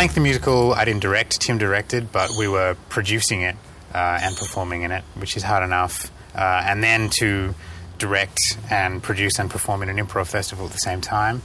Blank 0.00 0.14
the 0.14 0.20
musical, 0.20 0.72
I 0.72 0.86
didn't 0.86 1.02
direct. 1.02 1.42
Tim 1.42 1.58
directed, 1.58 2.10
but 2.10 2.30
we 2.38 2.48
were 2.48 2.74
producing 2.88 3.42
it 3.42 3.54
uh, 3.94 4.18
and 4.22 4.34
performing 4.34 4.80
in 4.80 4.92
it, 4.92 5.04
which 5.16 5.36
is 5.36 5.42
hard 5.42 5.62
enough. 5.62 6.10
Uh, 6.34 6.62
and 6.64 6.82
then 6.82 7.10
to 7.18 7.54
direct 7.98 8.56
and 8.70 9.02
produce 9.02 9.38
and 9.38 9.50
perform 9.50 9.82
in 9.82 9.90
an 9.90 9.98
improv 9.98 10.26
festival 10.26 10.64
at 10.64 10.72
the 10.72 10.78
same 10.78 11.02
time. 11.02 11.42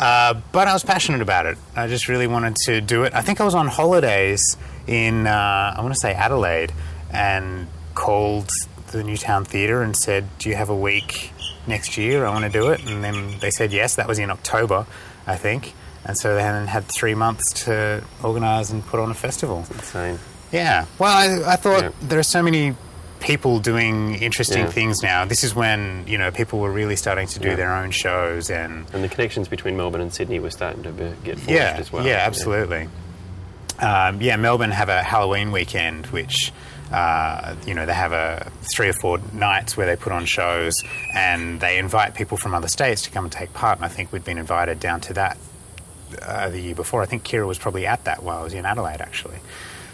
Uh, 0.00 0.40
but 0.52 0.68
I 0.68 0.72
was 0.72 0.82
passionate 0.82 1.20
about 1.20 1.44
it. 1.44 1.58
I 1.76 1.86
just 1.86 2.08
really 2.08 2.26
wanted 2.26 2.56
to 2.64 2.80
do 2.80 3.04
it. 3.04 3.12
I 3.12 3.20
think 3.20 3.42
I 3.42 3.44
was 3.44 3.54
on 3.54 3.66
holidays 3.68 4.56
in, 4.86 5.26
uh, 5.26 5.74
I 5.76 5.82
want 5.82 5.92
to 5.92 6.00
say 6.00 6.14
Adelaide, 6.14 6.72
and 7.12 7.66
called 7.94 8.48
the 8.90 9.04
Newtown 9.04 9.44
Theatre 9.44 9.82
and 9.82 9.94
said, 9.94 10.26
Do 10.38 10.48
you 10.48 10.54
have 10.54 10.70
a 10.70 10.76
week 10.76 11.30
next 11.66 11.98
year? 11.98 12.24
I 12.24 12.30
want 12.30 12.46
to 12.46 12.50
do 12.50 12.70
it. 12.70 12.88
And 12.88 13.04
then 13.04 13.38
they 13.40 13.50
said 13.50 13.70
yes. 13.70 13.96
That 13.96 14.08
was 14.08 14.18
in 14.18 14.30
October, 14.30 14.86
I 15.26 15.36
think. 15.36 15.74
And 16.04 16.16
so 16.16 16.34
they 16.34 16.42
then 16.42 16.66
had 16.66 16.84
three 16.84 17.14
months 17.14 17.64
to 17.64 18.02
organise 18.22 18.70
and 18.70 18.84
put 18.86 19.00
on 19.00 19.10
a 19.10 19.14
festival. 19.14 19.66
Insane. 19.70 20.18
Yeah. 20.52 20.86
Well, 20.98 21.14
I, 21.14 21.52
I 21.52 21.56
thought 21.56 21.82
Yeah. 21.82 21.90
there 22.00 22.18
are 22.18 22.22
so 22.22 22.42
many 22.42 22.74
people 23.20 23.58
doing 23.58 24.14
interesting 24.14 24.62
Yeah. 24.64 24.70
things 24.70 25.02
now. 25.02 25.24
This 25.24 25.42
is 25.44 25.54
when, 25.54 26.04
you 26.06 26.16
know, 26.16 26.30
people 26.30 26.60
were 26.60 26.70
really 26.70 26.96
starting 26.96 27.26
to 27.28 27.38
do 27.40 27.48
Yeah. 27.48 27.56
their 27.56 27.74
own 27.74 27.90
shows 27.90 28.48
and 28.48 28.86
And 28.92 29.02
the 29.04 29.08
connections 29.08 29.48
between 29.48 29.76
Melbourne 29.76 30.00
and 30.00 30.14
Sydney 30.14 30.38
were 30.38 30.50
starting 30.50 30.82
to 30.84 30.90
be, 30.92 31.12
get 31.24 31.36
forged 31.38 31.50
yeah, 31.50 31.76
as 31.78 31.92
well. 31.92 32.06
yeah, 32.06 32.22
absolutely. 32.24 32.88
Um, 33.80 34.20
yeah, 34.20 34.36
Melbourne 34.36 34.70
have 34.70 34.88
a 34.88 35.02
Halloween 35.02 35.52
weekend, 35.52 36.06
which 36.06 36.52
uh, 36.92 37.54
you 37.66 37.74
know 37.74 37.84
they 37.86 37.92
have 37.92 38.12
a 38.12 38.50
three 38.74 38.88
or 38.88 38.92
four 38.94 39.18
nights 39.32 39.76
where 39.76 39.86
they 39.86 39.94
put 39.94 40.10
on 40.12 40.24
shows, 40.24 40.74
and 41.14 41.60
they 41.60 41.76
invite 41.78 42.14
people 42.14 42.36
from 42.38 42.54
other 42.54 42.66
states 42.66 43.02
to 43.02 43.10
come 43.10 43.24
and 43.24 43.32
take 43.32 43.52
part. 43.52 43.76
And 43.78 43.84
I 43.84 43.88
think 43.88 44.10
we'd 44.12 44.24
been 44.24 44.38
invited 44.38 44.80
down 44.80 45.00
to 45.02 45.12
that 45.14 45.36
uh, 46.22 46.48
the 46.50 46.60
year 46.60 46.74
before. 46.74 47.02
I 47.02 47.06
think 47.06 47.24
Kira 47.24 47.46
was 47.46 47.58
probably 47.58 47.86
at 47.86 48.04
that 48.04 48.22
while 48.22 48.38
I 48.38 48.42
was 48.42 48.54
in 48.54 48.64
Adelaide, 48.64 49.00
actually. 49.00 49.38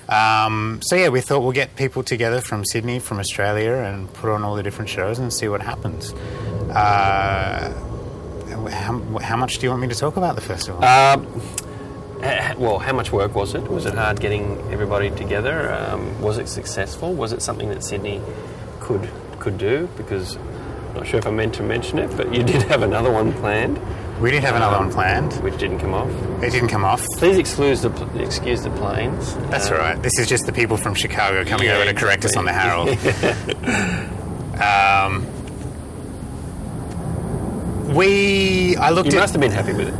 Um, 0.08 0.80
so 0.82 0.96
yeah, 0.96 1.08
we 1.08 1.20
thought 1.20 1.40
we'll 1.40 1.52
get 1.52 1.76
people 1.76 2.02
together 2.02 2.40
from 2.40 2.64
Sydney, 2.64 2.98
from 2.98 3.18
Australia, 3.18 3.72
and 3.72 4.12
put 4.12 4.30
on 4.30 4.44
all 4.44 4.54
the 4.54 4.62
different 4.62 4.90
shows 4.90 5.18
and 5.18 5.32
see 5.32 5.48
what 5.48 5.62
happens. 5.62 6.12
Uh, 6.70 7.72
how, 8.70 9.18
how 9.18 9.36
much 9.36 9.58
do 9.58 9.66
you 9.66 9.70
want 9.70 9.82
me 9.82 9.88
to 9.88 9.94
talk 9.94 10.16
about 10.16 10.34
the 10.34 10.40
festival? 10.40 10.84
Um, 10.84 11.26
well, 12.58 12.78
how 12.78 12.92
much 12.92 13.12
work 13.12 13.34
was 13.34 13.54
it? 13.54 13.62
Was 13.68 13.86
it 13.86 13.94
hard 13.94 14.20
getting 14.20 14.58
everybody 14.72 15.10
together? 15.10 15.72
Um, 15.72 16.20
was 16.20 16.38
it 16.38 16.48
successful? 16.48 17.12
Was 17.12 17.32
it 17.32 17.42
something 17.42 17.68
that 17.68 17.84
Sydney 17.84 18.20
could 18.80 19.08
could 19.40 19.58
do? 19.58 19.88
Because 19.96 20.36
I'm 20.36 20.94
not 20.94 21.06
sure 21.06 21.18
if 21.18 21.26
I 21.26 21.30
meant 21.30 21.54
to 21.56 21.62
mention 21.62 21.98
it, 21.98 22.16
but 22.16 22.34
you 22.34 22.42
did 22.52 22.62
have 22.62 22.82
another 22.82 23.10
one 23.10 23.32
planned, 23.34 23.78
we 24.24 24.30
didn't 24.30 24.44
have 24.44 24.56
another 24.56 24.76
um, 24.76 24.84
one 24.86 24.92
planned. 24.92 25.32
which 25.42 25.58
didn't 25.58 25.78
come 25.80 25.92
off. 25.92 26.08
It 26.42 26.50
didn't 26.50 26.68
come 26.68 26.82
off. 26.84 27.04
Please 27.18 27.36
excuse 27.36 27.82
the 27.82 27.90
excuse 28.18 28.62
the 28.62 28.70
planes. 28.70 29.34
That's 29.50 29.66
Um, 29.68 29.74
all 29.74 29.78
right. 29.80 30.02
This 30.02 30.18
is 30.18 30.26
just 30.26 30.46
the 30.46 30.52
people 30.52 30.78
from 30.78 30.94
Chicago 30.94 31.44
coming 31.44 31.66
yeah, 31.66 31.74
over 31.76 31.84
to 31.84 31.92
correct 31.94 32.24
us 32.24 32.34
on 32.36 32.46
the 32.46 32.52
Harold. 32.52 32.88
um, 34.60 35.26
we, 37.94 38.76
I 38.76 38.90
looked 38.90 39.12
You 39.12 39.18
at. 39.18 39.22
must 39.22 39.32
have 39.34 39.40
been 39.42 39.52
happy 39.52 39.72
with 39.74 39.88
it. 39.88 39.94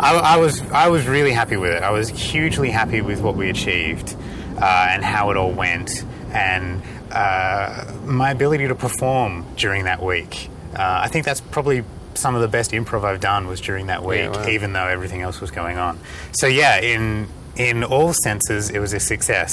I, 0.00 0.16
I 0.16 0.36
was, 0.38 0.62
I 0.70 0.88
was 0.88 1.06
really 1.06 1.32
happy 1.32 1.56
with 1.56 1.72
it. 1.72 1.82
I 1.82 1.90
was 1.90 2.08
hugely 2.08 2.70
happy 2.70 3.00
with 3.02 3.20
what 3.20 3.36
we 3.36 3.50
achieved 3.50 4.16
uh, 4.58 4.88
and 4.90 5.04
how 5.04 5.30
it 5.30 5.36
all 5.36 5.52
went, 5.52 6.02
and 6.32 6.82
uh, 7.12 7.84
my 8.04 8.30
ability 8.30 8.68
to 8.68 8.74
perform 8.74 9.44
during 9.56 9.84
that 9.84 10.02
week. 10.02 10.48
Uh, 10.74 11.00
I 11.04 11.08
think 11.08 11.24
that's 11.24 11.40
probably 11.40 11.84
some 12.16 12.34
of 12.34 12.40
the 12.40 12.48
best 12.48 12.70
improv 12.72 13.04
I've 13.04 13.20
done 13.20 13.46
was 13.46 13.60
during 13.60 13.86
that 13.86 14.02
week, 14.04 14.20
Yeah, 14.20 14.28
wow. 14.30 14.48
even 14.48 14.72
though 14.72 14.86
everything 14.86 15.22
else 15.22 15.40
was 15.40 15.50
going 15.50 15.78
on. 15.78 15.98
So 16.32 16.46
yeah, 16.46 16.78
in 16.80 17.28
in 17.56 17.84
all 17.84 18.12
senses, 18.12 18.70
it 18.70 18.78
was 18.78 18.92
a 18.92 19.00
success. 19.00 19.52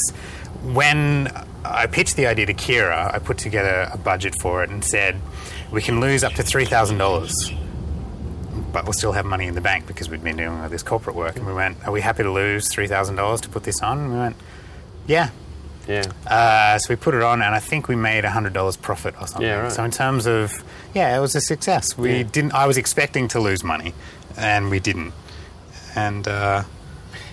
When 0.63 1.29
I 1.65 1.87
pitched 1.87 2.15
the 2.15 2.27
idea 2.27 2.45
to 2.47 2.53
Kira, 2.53 3.13
I 3.13 3.19
put 3.19 3.37
together 3.37 3.89
a 3.91 3.97
budget 3.97 4.35
for 4.41 4.63
it 4.63 4.69
and 4.69 4.83
said, 4.83 5.19
we 5.71 5.81
can 5.81 5.99
lose 5.99 6.23
up 6.23 6.33
to 6.33 6.43
three 6.43 6.65
thousand 6.65 6.97
dollars 6.97 7.33
but 8.71 8.85
we'll 8.85 8.93
still 8.93 9.11
have 9.11 9.23
money 9.25 9.45
in 9.45 9.53
the 9.53 9.61
bank 9.61 9.85
because 9.85 10.09
we'd 10.09 10.23
been 10.23 10.35
doing 10.35 10.49
all 10.49 10.67
this 10.67 10.81
corporate 10.81 11.15
work. 11.15 11.35
And 11.35 11.45
we 11.45 11.53
went, 11.53 11.77
Are 11.85 11.91
we 11.91 12.01
happy 12.01 12.23
to 12.23 12.31
lose 12.31 12.67
$3,000 12.69 13.41
to 13.41 13.49
put 13.49 13.63
this 13.63 13.83
on? 13.83 13.99
And 13.99 14.11
we 14.11 14.17
went, 14.17 14.35
Yeah. 15.05 15.29
Yeah. 15.87 16.03
Uh, 16.25 16.77
so 16.77 16.87
we 16.89 16.95
put 16.95 17.13
it 17.13 17.21
on, 17.21 17.41
and 17.41 17.53
I 17.53 17.59
think 17.59 17.87
we 17.87 17.95
made 17.95 18.23
$100 18.23 18.81
profit 18.81 19.15
or 19.19 19.27
something. 19.27 19.41
Yeah, 19.47 19.63
right. 19.63 19.71
So, 19.71 19.83
in 19.83 19.91
terms 19.91 20.25
of, 20.25 20.63
yeah, 20.93 21.15
it 21.17 21.19
was 21.19 21.35
a 21.35 21.41
success. 21.41 21.97
We 21.97 22.17
Yeah. 22.17 22.23
didn't, 22.23 22.53
I 22.53 22.65
was 22.67 22.77
expecting 22.77 23.27
to 23.29 23.39
lose 23.39 23.63
money, 23.63 23.93
and 24.37 24.69
we 24.69 24.79
didn't. 24.79 25.13
And 25.95 26.27
uh, 26.27 26.63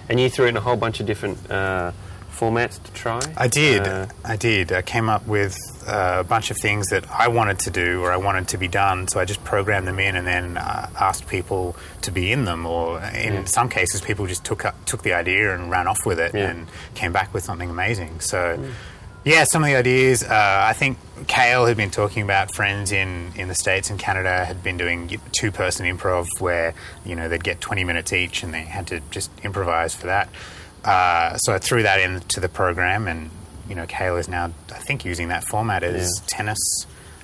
And 0.09 0.19
you 0.21 0.29
threw 0.29 0.47
in 0.47 0.57
a 0.57 0.61
whole 0.61 0.77
bunch 0.77 0.99
of 1.01 1.07
different 1.07 1.39
uh, 1.51 1.93
formats 2.41 2.83
to 2.83 2.93
try. 2.93 3.21
I 3.37 3.49
did. 3.49 3.83
Uh, 3.87 4.07
I 4.25 4.37
did. 4.37 4.73
I 4.73 4.83
came 4.83 5.09
up 5.09 5.27
with 5.27 5.55
uh, 5.87 6.17
a 6.21 6.25
bunch 6.25 6.51
of 6.51 6.57
things 6.57 6.89
that 6.89 7.05
I 7.11 7.29
wanted 7.29 7.59
to 7.61 7.71
do 7.71 8.03
or 8.03 8.11
I 8.13 8.17
wanted 8.17 8.49
to 8.49 8.59
be 8.59 8.69
done. 8.69 9.09
So 9.09 9.21
I 9.21 9.25
just 9.27 9.43
programmed 9.45 9.87
them 9.87 9.99
in 9.99 10.17
and 10.17 10.27
then 10.27 10.57
uh, 10.57 10.89
asked 10.99 11.29
people 11.29 11.77
to 12.03 12.11
be 12.11 12.33
in 12.33 12.45
them. 12.47 12.65
Or 12.67 13.01
in 13.03 13.35
Yeah. 13.35 13.45
some 13.45 13.69
cases, 13.69 14.01
people 14.01 14.27
just 14.27 14.45
took 14.45 14.65
up, 14.65 14.75
took 14.87 15.03
the 15.03 15.13
idea 15.13 15.55
and 15.55 15.71
ran 15.71 15.87
off 15.87 16.07
with 16.07 16.19
it 16.19 16.35
Yeah. 16.35 16.51
and 16.51 16.67
came 16.95 17.13
back 17.13 17.35
with 17.35 17.45
something 17.45 17.71
amazing. 17.71 18.21
So. 18.21 18.59
Yeah, 19.23 19.45
some 19.45 19.63
of 19.63 19.69
the 19.69 19.77
ideas. 19.77 20.23
Uh, 20.23 20.63
I 20.67 20.73
think 20.73 20.97
Kale 21.29 21.67
had 21.67 21.77
been 21.77 21.91
talking 21.91 22.23
about 22.23 22.55
friends 22.55 22.91
in, 22.91 23.33
in 23.37 23.49
the 23.49 23.55
States 23.55 23.91
and 23.91 23.99
Canada 23.99 24.47
had 24.47 24.63
been 24.63 24.79
doing 24.79 25.21
two 25.31 25.53
person 25.53 25.85
improv 25.85 26.27
where, 26.41 26.73
you 27.05 27.15
know, 27.15 27.29
they'd 27.29 27.45
get 27.45 27.61
20 27.61 27.85
minutes 27.85 28.15
each 28.15 28.43
and 28.43 28.55
they 28.55 28.63
had 28.63 28.87
to 28.87 29.01
just 29.11 29.31
improvise 29.45 29.95
for 29.95 30.07
that. 30.07 30.31
Uh, 30.85 31.37
so 31.37 31.53
I 31.53 31.59
threw 31.59 31.83
that 31.83 32.01
into 32.01 32.41
the 32.41 32.49
program 32.49 33.07
and, 33.09 33.31
you 33.69 33.75
know, 33.75 33.87
Kale 33.87 34.17
is 34.17 34.29
now, 34.29 34.53
I 34.73 34.79
think, 34.79 35.05
using 35.05 35.29
that 35.29 35.45
format 35.45 35.83
as 35.83 36.09
Yeah. 36.21 36.27
tennis 36.27 36.59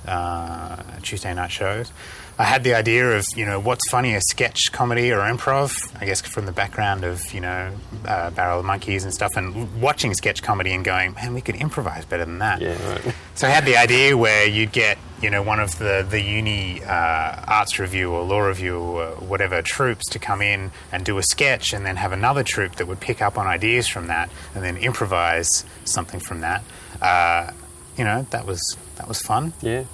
uh, 0.07 0.77
Tuesday 1.03 1.35
night 1.35 1.51
shows. 1.51 1.91
I 2.39 2.45
had 2.45 2.65
the 2.65 2.75
idea 2.75 3.17
of, 3.17 3.25
you 3.35 3.47
know, 3.47 3.59
what's 3.59 3.89
funnier, 3.89 4.21
sketch 4.21 4.71
comedy 4.71 5.11
or 5.11 5.21
improv? 5.21 5.75
I 5.99 6.05
guess 6.05 6.21
from 6.21 6.45
the 6.45 6.53
background 6.53 7.03
of, 7.03 7.33
you 7.33 7.41
know, 7.41 7.73
uh, 8.05 8.31
Barrel 8.31 8.61
of 8.61 8.67
Monkeys 8.67 9.05
and 9.05 9.15
stuff, 9.15 9.37
and 9.37 9.81
watching 9.81 10.13
sketch 10.13 10.43
comedy 10.43 10.73
and 10.73 10.85
going, 10.85 11.15
man, 11.15 11.33
we 11.33 11.41
could 11.41 11.55
improvise 11.57 12.05
better 12.05 12.27
than 12.27 12.41
that. 12.41 12.61
Yeah, 12.61 12.77
right. 12.91 13.15
So 13.37 13.47
I 13.47 13.51
had 13.51 13.65
the 13.65 13.79
idea 13.79 14.19
where 14.19 14.47
you'd 14.47 14.73
get, 14.73 14.99
you 15.23 15.31
know, 15.31 15.43
one 15.43 15.61
of 15.61 15.79
the, 15.79 16.07
the 16.09 16.21
uni 16.21 16.85
uh, 16.85 17.43
arts 17.47 17.79
review 17.79 18.13
or 18.13 18.23
law 18.23 18.41
review 18.41 18.81
or 18.81 19.07
whatever 19.13 19.63
troops 19.63 20.05
to 20.11 20.19
come 20.19 20.43
in 20.43 20.73
and 20.93 21.07
do 21.07 21.17
a 21.17 21.23
sketch 21.23 21.73
and 21.73 21.87
then 21.87 21.97
have 21.97 22.13
another 22.13 22.43
troop 22.43 22.77
that 22.77 22.87
would 22.87 23.01
pick 23.01 23.23
up 23.23 23.39
on 23.39 23.47
ideas 23.47 23.89
from 23.89 24.09
that 24.09 24.31
and 24.55 24.63
then 24.63 24.77
improvise 24.77 25.65
something 25.87 26.21
from 26.21 26.41
that. 26.41 26.63
Uh, 27.01 27.51
you 27.97 28.05
know, 28.05 28.27
that 28.29 28.45
was, 28.45 28.77
that 28.97 29.09
was 29.09 29.23
fun. 29.23 29.55
Yeah. 29.63 29.85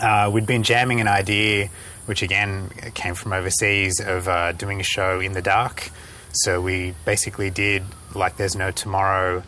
Uh, 0.00 0.30
we'd 0.32 0.46
been 0.46 0.62
jamming 0.62 1.00
an 1.00 1.08
idea, 1.08 1.68
which 2.06 2.22
again 2.22 2.70
came 2.94 3.14
from 3.14 3.32
overseas, 3.32 4.00
of 4.00 4.28
uh, 4.28 4.52
doing 4.52 4.80
a 4.80 4.84
show 4.84 5.20
in 5.20 5.32
the 5.32 5.42
dark. 5.42 5.90
So 6.32 6.60
we 6.60 6.94
basically 7.04 7.50
did 7.50 7.84
like 8.14 8.36
There's 8.36 8.56
No 8.56 8.70
Tomorrow, 8.70 9.42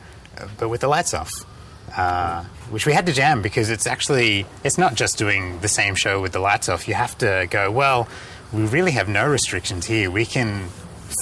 but 0.59 0.69
with 0.69 0.81
the 0.81 0.89
lights 0.89 1.15
off. 1.15 1.33
Uh, 1.97 2.45
which 2.71 2.85
we 2.85 2.93
had 2.93 3.06
to 3.06 3.12
jam 3.12 3.41
because 3.41 3.71
it's 3.71 3.87
actually 3.87 4.45
it's 4.65 4.77
not 4.77 4.97
just 4.97 5.17
doing 5.17 5.61
the 5.61 5.69
same 5.69 5.95
show 5.95 6.21
with 6.21 6.33
the 6.33 6.41
lights 6.41 6.69
off. 6.69 6.89
You 6.89 6.95
have 6.95 7.17
to 7.19 7.47
go 7.49 7.71
well. 7.71 8.09
We 8.53 8.67
really 8.67 8.91
have 8.93 9.09
no 9.09 9.27
restrictions 9.27 9.87
here. 9.87 10.11
We 10.11 10.27
can 10.27 10.69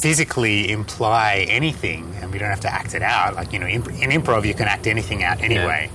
physically 0.02 0.70
imply 0.70 1.46
anything, 1.48 2.14
and 2.20 2.32
we 2.32 2.38
don't 2.38 2.48
have 2.48 2.60
to 2.60 2.72
act 2.72 2.94
it 2.94 3.02
out. 3.02 3.34
Like 3.36 3.52
you 3.52 3.58
know, 3.58 3.66
imp- 3.66 3.88
in 3.90 4.10
improv, 4.10 4.46
you 4.46 4.54
can 4.54 4.66
act 4.66 4.86
anything 4.86 5.22
out 5.22 5.40
anyway. 5.42 5.90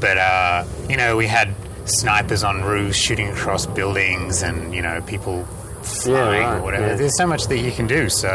But 0.00 0.18
uh, 0.18 0.64
you 0.88 0.96
know, 0.96 1.16
we 1.16 1.26
had 1.26 1.54
snipers 1.86 2.44
on 2.44 2.62
roofs 2.62 2.96
shooting 2.96 3.28
across 3.28 3.66
buildings, 3.66 4.42
and 4.42 4.74
you 4.74 4.82
know, 4.82 5.00
people 5.06 5.44
flying 5.82 6.42
right, 6.42 6.58
or 6.58 6.62
whatever. 6.62 6.86
yeah. 6.88 6.94
There's 6.96 7.16
so 7.16 7.26
much 7.26 7.46
that 7.46 7.58
you 7.58 7.72
can 7.72 7.86
do. 7.86 8.08
So, 8.08 8.28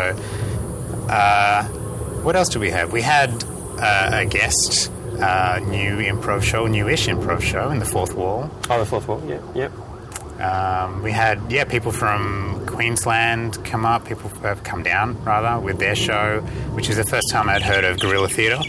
uh, 1.09 1.63
what 2.23 2.35
else 2.35 2.49
do 2.49 2.59
we 2.59 2.69
have? 2.69 2.91
We 2.93 3.01
had 3.01 3.43
uh, 3.79 4.09
a 4.13 4.25
guest, 4.25 4.91
uh, 5.19 5.59
new 5.63 5.97
improv 5.97 6.43
show, 6.43 6.67
newish 6.67 7.07
improv 7.07 7.41
show 7.41 7.69
in 7.71 7.79
the 7.79 7.85
fourth 7.85 8.13
wall. 8.13 8.49
Oh, 8.69 8.79
the 8.79 8.85
fourth 8.85 9.07
wall. 9.07 9.21
Yeah. 9.27 9.41
Yep. 9.55 9.71
Um, 10.41 11.03
we 11.03 11.11
had 11.11 11.39
yeah 11.51 11.65
people 11.65 11.91
from 11.91 12.65
Queensland 12.65 13.63
come 13.63 13.85
up, 13.85 14.05
people 14.05 14.29
have 14.41 14.63
come 14.63 14.81
down 14.81 15.23
rather 15.23 15.63
with 15.63 15.77
their 15.77 15.95
show, 15.95 16.39
which 16.73 16.89
is 16.89 16.97
the 16.97 17.03
first 17.03 17.29
time 17.29 17.47
I'd 17.47 17.61
heard 17.61 17.83
of 17.83 17.99
Gorilla 17.99 18.27
Theatre. 18.27 18.59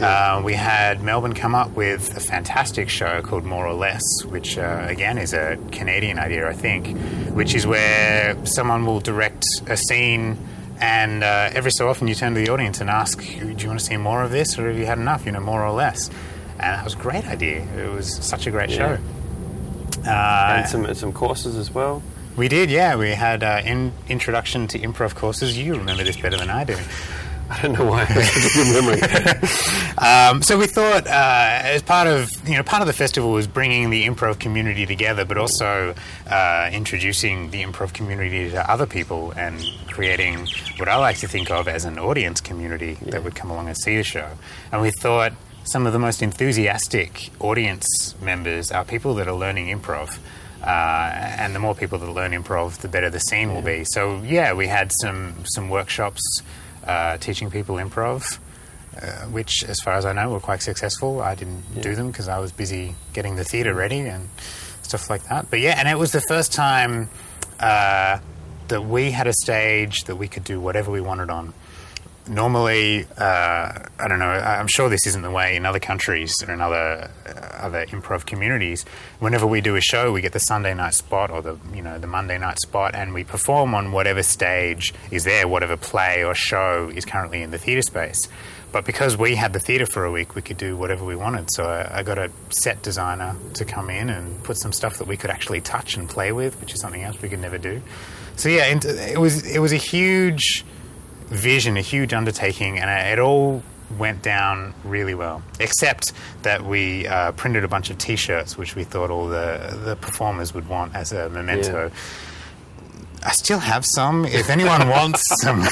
Uh, 0.00 0.42
we 0.44 0.52
had 0.54 1.02
Melbourne 1.02 1.32
come 1.32 1.54
up 1.54 1.70
with 1.70 2.16
a 2.16 2.20
fantastic 2.20 2.88
show 2.90 3.22
called 3.22 3.44
More 3.44 3.66
or 3.66 3.72
Less, 3.74 4.02
which 4.26 4.58
uh, 4.58 4.84
again 4.88 5.16
is 5.18 5.32
a 5.32 5.56
Canadian 5.72 6.18
idea, 6.18 6.48
I 6.48 6.52
think, 6.52 6.96
which 7.34 7.54
is 7.54 7.66
where 7.66 8.36
someone 8.44 8.84
will 8.84 9.00
direct 9.00 9.44
a 9.66 9.76
scene. 9.76 10.36
And 10.78 11.24
uh, 11.24 11.48
every 11.54 11.70
so 11.70 11.88
often, 11.88 12.06
you 12.08 12.14
turn 12.14 12.34
to 12.34 12.40
the 12.40 12.50
audience 12.50 12.82
and 12.82 12.90
ask, 12.90 13.18
"Do 13.22 13.32
you 13.34 13.68
want 13.68 13.80
to 13.80 13.84
see 13.86 13.96
more 13.96 14.22
of 14.22 14.30
this, 14.30 14.58
or 14.58 14.68
have 14.68 14.76
you 14.78 14.84
had 14.84 14.98
enough? 14.98 15.24
You 15.24 15.32
know, 15.32 15.40
more 15.40 15.64
or 15.64 15.72
less." 15.72 16.08
And 16.58 16.60
that 16.74 16.84
was 16.84 16.92
a 16.94 16.98
great 16.98 17.26
idea. 17.26 17.62
It 17.78 17.90
was 17.90 18.14
such 18.22 18.46
a 18.46 18.50
great 18.50 18.68
Yeah. 18.70 18.96
show. 18.96 18.98
Uh, 20.10 20.56
and 20.58 20.68
some 20.68 20.94
some 20.94 21.12
courses 21.12 21.56
as 21.56 21.70
well. 21.72 22.02
we 22.36 22.48
did, 22.48 22.70
yeah. 22.70 22.96
We 22.96 23.10
had 23.12 23.42
uh, 23.42 23.62
in, 23.64 23.92
introduction 24.10 24.66
to 24.68 24.78
improv 24.78 25.14
courses. 25.14 25.56
You 25.56 25.76
remember 25.76 26.04
this 26.04 26.18
better 26.18 26.36
than 26.36 26.50
I 26.50 26.64
do. 26.64 26.76
I 27.50 27.62
don't 27.62 27.78
know 27.78 27.84
why 27.84 28.00
I 28.00 28.04
have 28.04 28.24
such 28.24 28.52
a 28.52 28.64
good 28.64 28.84
memory. 28.84 29.42
Um, 29.98 30.42
so 30.42 30.58
we 30.58 30.66
thought, 30.66 31.06
uh, 31.06 31.60
as 31.64 31.80
part 31.80 32.06
of 32.06 32.30
you 32.46 32.54
know, 32.54 32.62
part 32.62 32.82
of 32.82 32.86
the 32.86 32.92
festival 32.92 33.32
was 33.32 33.46
bringing 33.46 33.88
the 33.88 34.06
improv 34.06 34.38
community 34.38 34.84
together, 34.84 35.24
but 35.24 35.38
also 35.38 35.94
uh, 36.30 36.70
introducing 36.70 37.50
the 37.50 37.62
improv 37.62 37.94
community 37.94 38.50
to 38.50 38.70
other 38.70 38.84
people 38.84 39.32
and 39.38 39.58
creating 39.88 40.48
what 40.76 40.90
I 40.90 40.96
like 40.96 41.16
to 41.20 41.28
think 41.28 41.50
of 41.50 41.66
as 41.66 41.86
an 41.86 41.98
audience 41.98 42.42
community 42.42 42.98
that 43.06 43.24
would 43.24 43.34
come 43.34 43.50
along 43.50 43.68
and 43.68 43.78
see 43.78 43.96
the 43.96 44.02
show. 44.02 44.32
And 44.70 44.82
we 44.82 44.90
thought 44.90 45.32
some 45.64 45.86
of 45.86 45.94
the 45.94 45.98
most 45.98 46.20
enthusiastic 46.20 47.30
audience 47.40 48.14
members 48.20 48.70
are 48.70 48.84
people 48.84 49.14
that 49.14 49.28
are 49.28 49.34
learning 49.34 49.74
improv. 49.74 50.18
Uh, 50.62 51.10
and 51.38 51.54
the 51.54 51.58
more 51.58 51.74
people 51.74 51.98
that 51.98 52.10
learn 52.10 52.32
improv, 52.32 52.78
the 52.78 52.88
better 52.88 53.08
the 53.08 53.20
scene 53.20 53.54
will 53.54 53.62
be. 53.62 53.84
So 53.84 54.20
yeah, 54.22 54.52
we 54.52 54.66
had 54.66 54.92
some 55.00 55.44
some 55.46 55.70
workshops 55.70 56.22
uh, 56.86 57.18
teaching 57.18 57.50
people 57.50 57.76
improv, 57.76 58.38
uh, 59.00 59.26
which, 59.26 59.64
as 59.64 59.78
far 59.80 59.94
as 59.94 60.04
I 60.04 60.12
know, 60.12 60.30
were 60.30 60.40
quite 60.40 60.62
successful. 60.62 61.20
I 61.20 61.34
didn't 61.34 61.82
do 61.82 61.94
them 61.94 62.10
because 62.10 62.28
I 62.28 62.38
was 62.38 62.52
busy 62.52 62.94
getting 63.12 63.36
the 63.36 63.44
theatre 63.44 63.74
ready 63.74 64.00
and 64.00 64.28
stuff 64.82 65.10
like 65.10 65.24
that. 65.24 65.50
But 65.50 65.60
yeah, 65.60 65.74
and 65.78 65.88
it 65.88 65.98
was 65.98 66.12
the 66.12 66.20
first 66.22 66.52
time 66.52 67.10
uh, 67.60 68.18
that 68.68 68.84
we 68.84 69.10
had 69.10 69.26
a 69.26 69.32
stage 69.32 70.04
that 70.04 70.16
we 70.16 70.28
could 70.28 70.44
do 70.44 70.60
whatever 70.60 70.90
we 70.90 71.00
wanted 71.00 71.30
on. 71.30 71.52
Normally, 72.28 73.06
uh, 73.18 73.72
I 73.98 74.08
don't 74.08 74.18
know. 74.18 74.26
I'm 74.26 74.66
sure 74.66 74.88
this 74.88 75.06
isn't 75.06 75.22
the 75.22 75.30
way 75.30 75.54
in 75.54 75.64
other 75.64 75.78
countries 75.78 76.42
or 76.42 76.52
in 76.52 76.60
other 76.60 77.08
uh, 77.24 77.30
other 77.58 77.86
improv 77.86 78.26
communities. 78.26 78.84
Whenever 79.20 79.46
we 79.46 79.60
do 79.60 79.76
a 79.76 79.80
show, 79.80 80.10
we 80.10 80.20
get 80.20 80.32
the 80.32 80.40
Sunday 80.40 80.74
night 80.74 80.94
spot 80.94 81.30
or 81.30 81.40
the 81.40 81.56
you 81.72 81.82
know 81.82 81.98
the 81.98 82.08
Monday 82.08 82.36
night 82.36 82.58
spot, 82.60 82.96
and 82.96 83.14
we 83.14 83.22
perform 83.22 83.74
on 83.74 83.92
whatever 83.92 84.24
stage 84.24 84.92
is 85.12 85.22
there, 85.22 85.46
whatever 85.46 85.76
play 85.76 86.24
or 86.24 86.34
show 86.34 86.90
is 86.92 87.04
currently 87.04 87.42
in 87.42 87.52
the 87.52 87.58
theatre 87.58 87.82
space. 87.82 88.28
But 88.72 88.84
because 88.84 89.16
we 89.16 89.36
had 89.36 89.52
the 89.52 89.60
theatre 89.60 89.86
for 89.86 90.04
a 90.04 90.10
week, 90.10 90.34
we 90.34 90.42
could 90.42 90.58
do 90.58 90.76
whatever 90.76 91.04
we 91.04 91.14
wanted. 91.14 91.50
So 91.52 91.64
I, 91.64 92.00
I 92.00 92.02
got 92.02 92.18
a 92.18 92.30
set 92.50 92.82
designer 92.82 93.36
to 93.54 93.64
come 93.64 93.88
in 93.88 94.10
and 94.10 94.42
put 94.42 94.58
some 94.58 94.72
stuff 94.72 94.98
that 94.98 95.06
we 95.06 95.16
could 95.16 95.30
actually 95.30 95.60
touch 95.60 95.96
and 95.96 96.08
play 96.08 96.32
with, 96.32 96.60
which 96.60 96.74
is 96.74 96.80
something 96.80 97.02
else 97.02 97.22
we 97.22 97.28
could 97.28 97.40
never 97.40 97.58
do. 97.58 97.80
So 98.34 98.48
yeah, 98.48 98.66
it 98.66 99.18
was 99.18 99.46
it 99.46 99.60
was 99.60 99.72
a 99.72 99.76
huge 99.76 100.64
vision, 101.26 101.76
a 101.76 101.80
huge 101.80 102.12
undertaking, 102.12 102.78
and 102.78 102.88
it 102.90 103.18
all 103.18 103.62
went 103.98 104.22
down 104.22 104.74
really 104.84 105.14
well. 105.14 105.42
Except 105.60 106.12
that 106.42 106.64
we 106.64 107.06
uh, 107.06 107.32
printed 107.32 107.64
a 107.64 107.68
bunch 107.68 107.90
of 107.90 107.98
T-shirts, 107.98 108.58
which 108.58 108.74
we 108.74 108.84
thought 108.84 109.10
all 109.10 109.28
the 109.28 109.78
the 109.84 109.96
performers 109.96 110.54
would 110.54 110.68
want 110.68 110.94
as 110.94 111.12
a 111.12 111.28
memento. 111.30 111.90
I 113.24 113.30
still 113.32 113.58
have 113.58 113.84
some. 113.84 114.24
If 114.24 114.50
anyone 114.50 114.88
wants 114.88 115.22
some 115.42 115.62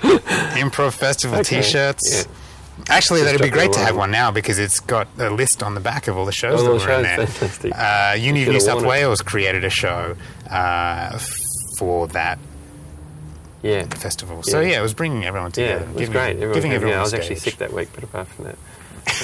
improv 0.00 0.92
festival 0.92 1.38
Okay, 1.40 1.62
T-shirts. 1.62 2.26
yeah. 2.26 2.32
Actually, 2.88 3.22
that'd 3.22 3.40
be 3.40 3.50
great 3.50 3.72
to 3.74 3.78
have 3.80 3.96
one 3.96 4.10
now 4.10 4.30
because 4.30 4.58
it's 4.58 4.80
got 4.80 5.06
a 5.18 5.30
list 5.30 5.62
on 5.62 5.74
the 5.74 5.80
back 5.80 6.08
of 6.08 6.16
all 6.16 6.24
the 6.24 6.32
shows 6.32 6.60
All 6.62 6.78
that 6.78 6.86
were 6.86 6.92
in 6.94 7.02
there. 7.02 7.26
fantastic. 7.26 7.72
Uh, 7.76 8.16
Uni 8.18 8.42
of 8.44 8.48
New 8.48 8.60
South 8.60 8.76
worn 8.76 8.84
it. 8.86 8.88
Wales 8.88 9.22
created 9.22 9.62
a 9.64 9.70
show 9.70 10.16
uh, 10.50 11.18
for 11.78 12.08
that 12.08 12.38
Yeah. 13.62 13.84
festival. 13.86 14.42
So 14.42 14.60
Yeah. 14.60 14.70
yeah, 14.72 14.78
it 14.78 14.82
was 14.82 14.94
bringing 14.94 15.24
everyone 15.24 15.52
together. 15.52 15.84
Yeah, 15.84 15.90
it 15.90 15.94
was 15.94 15.96
giving, 15.98 16.12
great. 16.12 16.36
Everyone 16.36 16.54
giving 16.54 16.72
everyone 16.72 16.94
yeah, 16.94 17.00
I 17.00 17.02
was 17.02 17.14
actually 17.14 17.36
sick 17.36 17.56
that 17.58 17.72
week, 17.72 17.88
but 17.94 18.04
apart 18.04 18.28
from 18.28 18.44
that, 18.46 18.56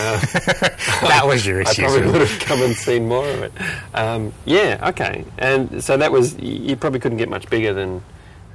that 1.02 1.22
was 1.26 1.46
your 1.46 1.60
issue. 1.60 1.82
I 1.84 1.88
probably 1.88 2.10
would 2.12 2.20
have 2.28 2.40
come 2.40 2.62
and 2.62 2.74
seen 2.74 3.08
more 3.08 3.28
of 3.28 3.42
it. 3.42 3.52
Um, 3.94 4.32
yeah, 4.44 4.88
okay. 4.90 5.24
And 5.38 5.82
so 5.82 5.96
that 5.96 6.10
was, 6.12 6.36
you 6.38 6.76
probably 6.76 7.00
couldn't 7.00 7.18
get 7.18 7.28
much 7.28 7.48
bigger 7.50 7.72
than 7.72 8.02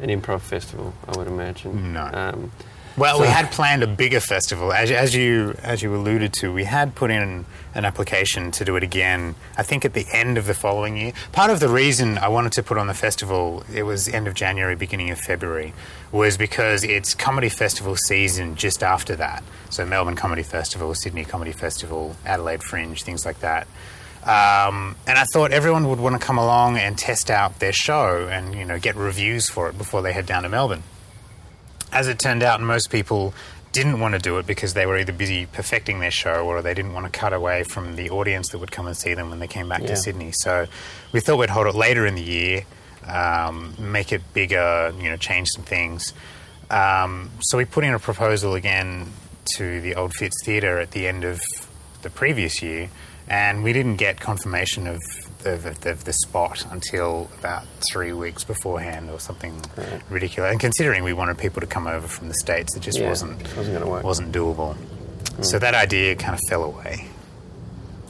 an 0.01 0.09
improv 0.09 0.41
festival, 0.41 0.93
I 1.07 1.17
would 1.17 1.27
imagine. 1.27 1.93
No. 1.93 2.09
Um, 2.13 2.51
Well, 2.95 3.19
we 3.19 3.25
had 3.25 3.51
planned 3.51 3.81
a 3.81 3.87
bigger 3.87 4.19
festival, 4.19 4.71
as, 4.71 4.91
as 4.91 5.15
you 5.15 5.55
as 5.63 5.81
you 5.81 5.95
alluded 5.95 6.31
to. 6.33 6.53
We 6.53 6.65
had 6.65 6.93
put 6.93 7.09
in 7.09 7.43
an 7.73 7.85
application 7.85 8.51
to 8.51 8.63
do 8.63 8.75
it 8.75 8.83
again. 8.83 9.33
I 9.57 9.63
think 9.63 9.83
at 9.83 9.93
the 9.93 10.05
end 10.11 10.37
of 10.37 10.45
the 10.45 10.53
following 10.53 10.97
year. 10.97 11.13
Part 11.31 11.49
of 11.49 11.59
the 11.59 11.69
reason 11.69 12.19
I 12.19 12.27
wanted 12.27 12.51
to 12.51 12.61
put 12.61 12.77
on 12.77 12.85
the 12.85 12.93
festival, 12.93 13.63
it 13.73 13.81
was 13.81 14.07
end 14.07 14.27
of 14.27 14.35
January, 14.35 14.75
beginning 14.75 15.09
of 15.09 15.19
February, 15.19 15.73
was 16.11 16.37
because 16.37 16.83
it's 16.83 17.15
comedy 17.15 17.49
festival 17.49 17.95
season 17.95 18.55
just 18.55 18.83
after 18.83 19.15
that. 19.15 19.43
So 19.71 19.87
Melbourne 19.87 20.15
Comedy 20.15 20.43
Festival, 20.43 20.93
Sydney 20.93 21.25
Comedy 21.25 21.51
Festival, 21.51 22.15
Adelaide 22.27 22.61
Fringe, 22.61 23.01
things 23.01 23.25
like 23.25 23.39
that. 23.39 23.65
Um, 24.21 24.95
and 25.07 25.17
I 25.17 25.23
thought 25.33 25.51
everyone 25.51 25.89
would 25.89 25.99
want 25.99 26.21
to 26.21 26.23
come 26.23 26.37
along 26.37 26.77
and 26.77 26.95
test 26.95 27.31
out 27.31 27.57
their 27.57 27.73
show 27.73 28.27
and 28.27 28.53
you 28.53 28.65
know 28.65 28.77
get 28.77 28.95
reviews 28.95 29.49
for 29.49 29.67
it 29.67 29.79
before 29.79 30.03
they 30.03 30.13
head 30.13 30.27
down 30.27 30.43
to 30.43 30.49
Melbourne 30.49 30.83
as 31.93 32.07
it 32.07 32.19
turned 32.19 32.43
out, 32.43 32.59
most 32.61 32.89
people 32.89 33.33
didn't 33.71 33.99
want 33.99 34.13
to 34.13 34.19
do 34.19 34.37
it 34.37 34.45
because 34.45 34.73
they 34.75 34.85
were 34.85 34.97
either 34.99 35.11
busy 35.13 35.45
perfecting 35.47 35.99
their 35.99 36.11
show 36.11 36.45
or 36.45 36.61
they 36.61 36.73
didn't 36.73 36.93
want 36.93 37.11
to 37.11 37.19
cut 37.19 37.33
away 37.33 37.63
from 37.63 37.95
the 37.95 38.09
audience 38.09 38.49
that 38.49 38.59
would 38.59 38.71
come 38.71 38.85
and 38.85 38.95
see 38.95 39.13
them 39.15 39.29
when 39.31 39.39
they 39.39 39.47
came 39.47 39.67
back 39.67 39.81
Yeah. 39.81 39.87
to 39.87 39.95
Sydney. 39.95 40.31
So 40.31 40.67
we 41.11 41.19
thought 41.19 41.37
we'd 41.39 41.49
hold 41.49 41.65
it 41.67 41.75
later 41.75 42.05
in 42.05 42.13
the 42.15 42.21
year, 42.21 42.65
um, 43.07 43.73
make 43.79 44.11
it 44.11 44.21
bigger, 44.33 44.93
you 44.99 45.09
know, 45.09 45.17
change 45.17 45.49
some 45.49 45.63
things. 45.63 46.13
Um, 46.69 47.31
so 47.41 47.57
we 47.57 47.65
put 47.65 47.83
in 47.83 47.93
a 47.93 47.99
proposal 47.99 48.53
again 48.53 49.11
to 49.55 49.81
the 49.81 49.95
Old 49.95 50.13
Fitz 50.13 50.35
Theatre 50.45 50.79
at 50.79 50.91
the 50.91 51.07
end 51.07 51.23
of 51.23 51.41
the 52.03 52.09
previous 52.09 52.61
year, 52.61 52.89
and 53.27 53.63
we 53.63 53.73
didn't 53.73 53.95
get 53.97 54.19
confirmation 54.19 54.85
of 54.87 54.99
the, 55.43 55.75
the, 55.81 55.93
the 55.93 56.13
spot 56.13 56.65
until 56.71 57.29
about 57.39 57.63
three 57.91 58.13
weeks 58.13 58.43
beforehand 58.43 59.09
or 59.09 59.19
something 59.19 59.61
ridiculous. 60.09 60.51
And 60.51 60.59
considering 60.59 61.03
we 61.03 61.13
wanted 61.13 61.37
people 61.37 61.61
to 61.61 61.67
come 61.67 61.87
over 61.87 62.07
from 62.07 62.27
the 62.29 62.33
States, 62.35 62.75
it 62.75 62.81
just 62.81 62.97
Yeah, 62.97 63.09
wasn't, 63.09 63.41
it 63.41 63.57
wasn't 63.57 64.03
wasn't 64.03 64.31
doable. 64.33 64.75
So 65.41 65.59
that 65.59 65.73
idea 65.73 66.15
kind 66.15 66.33
of 66.33 66.39
fell 66.49 66.63
away. 66.63 67.07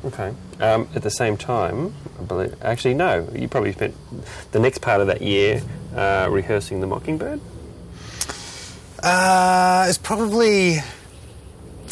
Okay. 0.05 0.33
Um, 0.59 0.89
at 0.95 1.01
the 1.01 1.09
same 1.09 1.37
time, 1.37 1.93
I 2.19 2.23
believe, 2.23 2.55
actually, 2.61 2.93
no, 2.93 3.27
you 3.33 3.47
probably 3.47 3.71
spent 3.71 3.95
the 4.51 4.59
next 4.59 4.79
part 4.79 4.99
of 4.99 5.07
that 5.07 5.21
year 5.21 5.61
uh, 5.95 6.27
rehearsing 6.29 6.81
The 6.81 6.87
Mockingbird. 6.87 7.39
Uh, 9.01 9.85
it's 9.87 9.97
probably. 9.97 10.79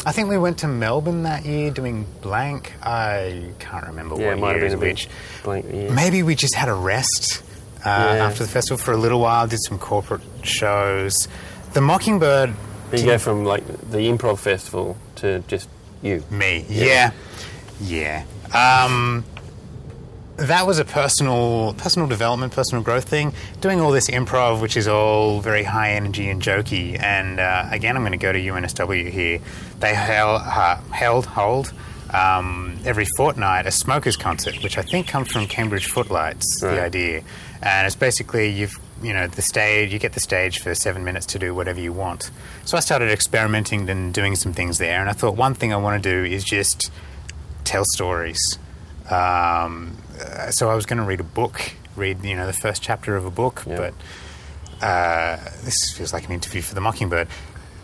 I 0.04 0.12
think 0.12 0.28
we 0.28 0.36
went 0.38 0.58
to 0.58 0.68
Melbourne 0.68 1.22
that 1.24 1.44
year 1.44 1.70
doing 1.70 2.06
blank. 2.22 2.72
I 2.82 3.50
can't 3.60 3.86
remember 3.86 4.16
Yeah, 4.16 4.28
what 4.28 4.38
it 4.38 4.40
might 4.40 4.56
year 4.56 4.68
have 4.70 4.80
been 4.80 4.88
a 4.88 4.92
is 4.92 5.06
which. 5.06 5.08
blank 5.44 5.72
year. 5.72 5.90
Maybe 5.92 6.22
we 6.22 6.34
just 6.34 6.54
had 6.54 6.68
a 6.68 6.74
rest 6.74 7.42
uh, 7.84 7.88
Yeah. 7.88 8.26
after 8.26 8.42
the 8.42 8.48
festival 8.48 8.78
for 8.82 8.92
a 8.92 8.96
little 8.96 9.20
while. 9.20 9.46
Did 9.46 9.60
some 9.62 9.78
corporate 9.78 10.22
shows. 10.42 11.28
The 11.72 11.80
Mockingbird. 11.80 12.52
But 12.90 13.00
you 13.00 13.06
go 13.06 13.18
from 13.18 13.44
like 13.44 13.64
the 13.90 13.98
improv 13.98 14.38
festival 14.38 14.96
to 15.16 15.38
just 15.46 15.68
you. 16.02 16.22
Me, 16.30 16.66
yeah, 16.68 17.12
yeah. 17.80 18.24
Um, 18.52 19.24
that 20.46 20.66
was 20.66 20.78
a 20.78 20.84
personal, 20.84 21.74
personal 21.74 22.08
development, 22.08 22.52
personal 22.52 22.82
growth 22.82 23.08
thing. 23.08 23.32
Doing 23.60 23.80
all 23.80 23.90
this 23.90 24.10
improv, 24.10 24.60
which 24.60 24.76
is 24.76 24.88
all 24.88 25.40
very 25.40 25.62
high 25.62 25.92
energy 25.92 26.28
and 26.28 26.42
jokey. 26.42 27.00
And 27.00 27.38
uh, 27.38 27.68
again, 27.70 27.96
I'm 27.96 28.02
going 28.02 28.12
to 28.12 28.18
go 28.18 28.32
to 28.32 28.38
UNSW 28.38 29.10
here. 29.10 29.40
They 29.80 29.94
held, 29.94 30.42
uh, 30.44 30.76
held 30.90 31.26
hold 31.26 31.72
um, 32.12 32.78
every 32.84 33.06
fortnight 33.16 33.66
a 33.66 33.70
smokers 33.70 34.16
concert, 34.16 34.62
which 34.62 34.78
I 34.78 34.82
think 34.82 35.08
comes 35.08 35.30
from 35.30 35.46
Cambridge 35.46 35.86
Footlights. 35.86 36.60
Right. 36.62 36.74
The 36.74 36.82
idea, 36.82 37.22
and 37.62 37.86
it's 37.86 37.96
basically 37.96 38.48
you've 38.50 38.78
you 39.02 39.12
know 39.12 39.26
the 39.26 39.42
stage. 39.42 39.92
You 39.92 39.98
get 39.98 40.12
the 40.12 40.20
stage 40.20 40.58
for 40.58 40.74
seven 40.74 41.04
minutes 41.04 41.26
to 41.26 41.38
do 41.38 41.54
whatever 41.54 41.80
you 41.80 41.92
want. 41.92 42.30
So 42.64 42.76
I 42.76 42.80
started 42.80 43.10
experimenting 43.10 43.88
and 43.88 44.12
doing 44.12 44.36
some 44.36 44.52
things 44.52 44.78
there, 44.78 45.00
and 45.00 45.08
I 45.08 45.12
thought 45.12 45.36
one 45.36 45.54
thing 45.54 45.72
I 45.72 45.76
want 45.76 46.02
to 46.02 46.10
do 46.10 46.24
is 46.24 46.44
just 46.44 46.90
tell 47.64 47.84
stories. 47.84 48.58
Um, 49.10 49.96
uh, 50.20 50.50
so 50.50 50.68
I 50.70 50.74
was 50.74 50.86
going 50.86 50.98
to 50.98 51.04
read 51.04 51.20
a 51.20 51.24
book, 51.24 51.72
read 51.96 52.24
you 52.24 52.34
know 52.36 52.46
the 52.46 52.52
first 52.52 52.82
chapter 52.82 53.16
of 53.16 53.24
a 53.24 53.30
book, 53.30 53.62
Yeah. 53.66 53.76
but 53.76 53.94
uh, 54.86 55.36
this 55.64 55.92
feels 55.92 56.12
like 56.12 56.26
an 56.26 56.32
interview 56.32 56.62
for 56.62 56.74
the 56.74 56.80
Mockingbird. 56.80 57.28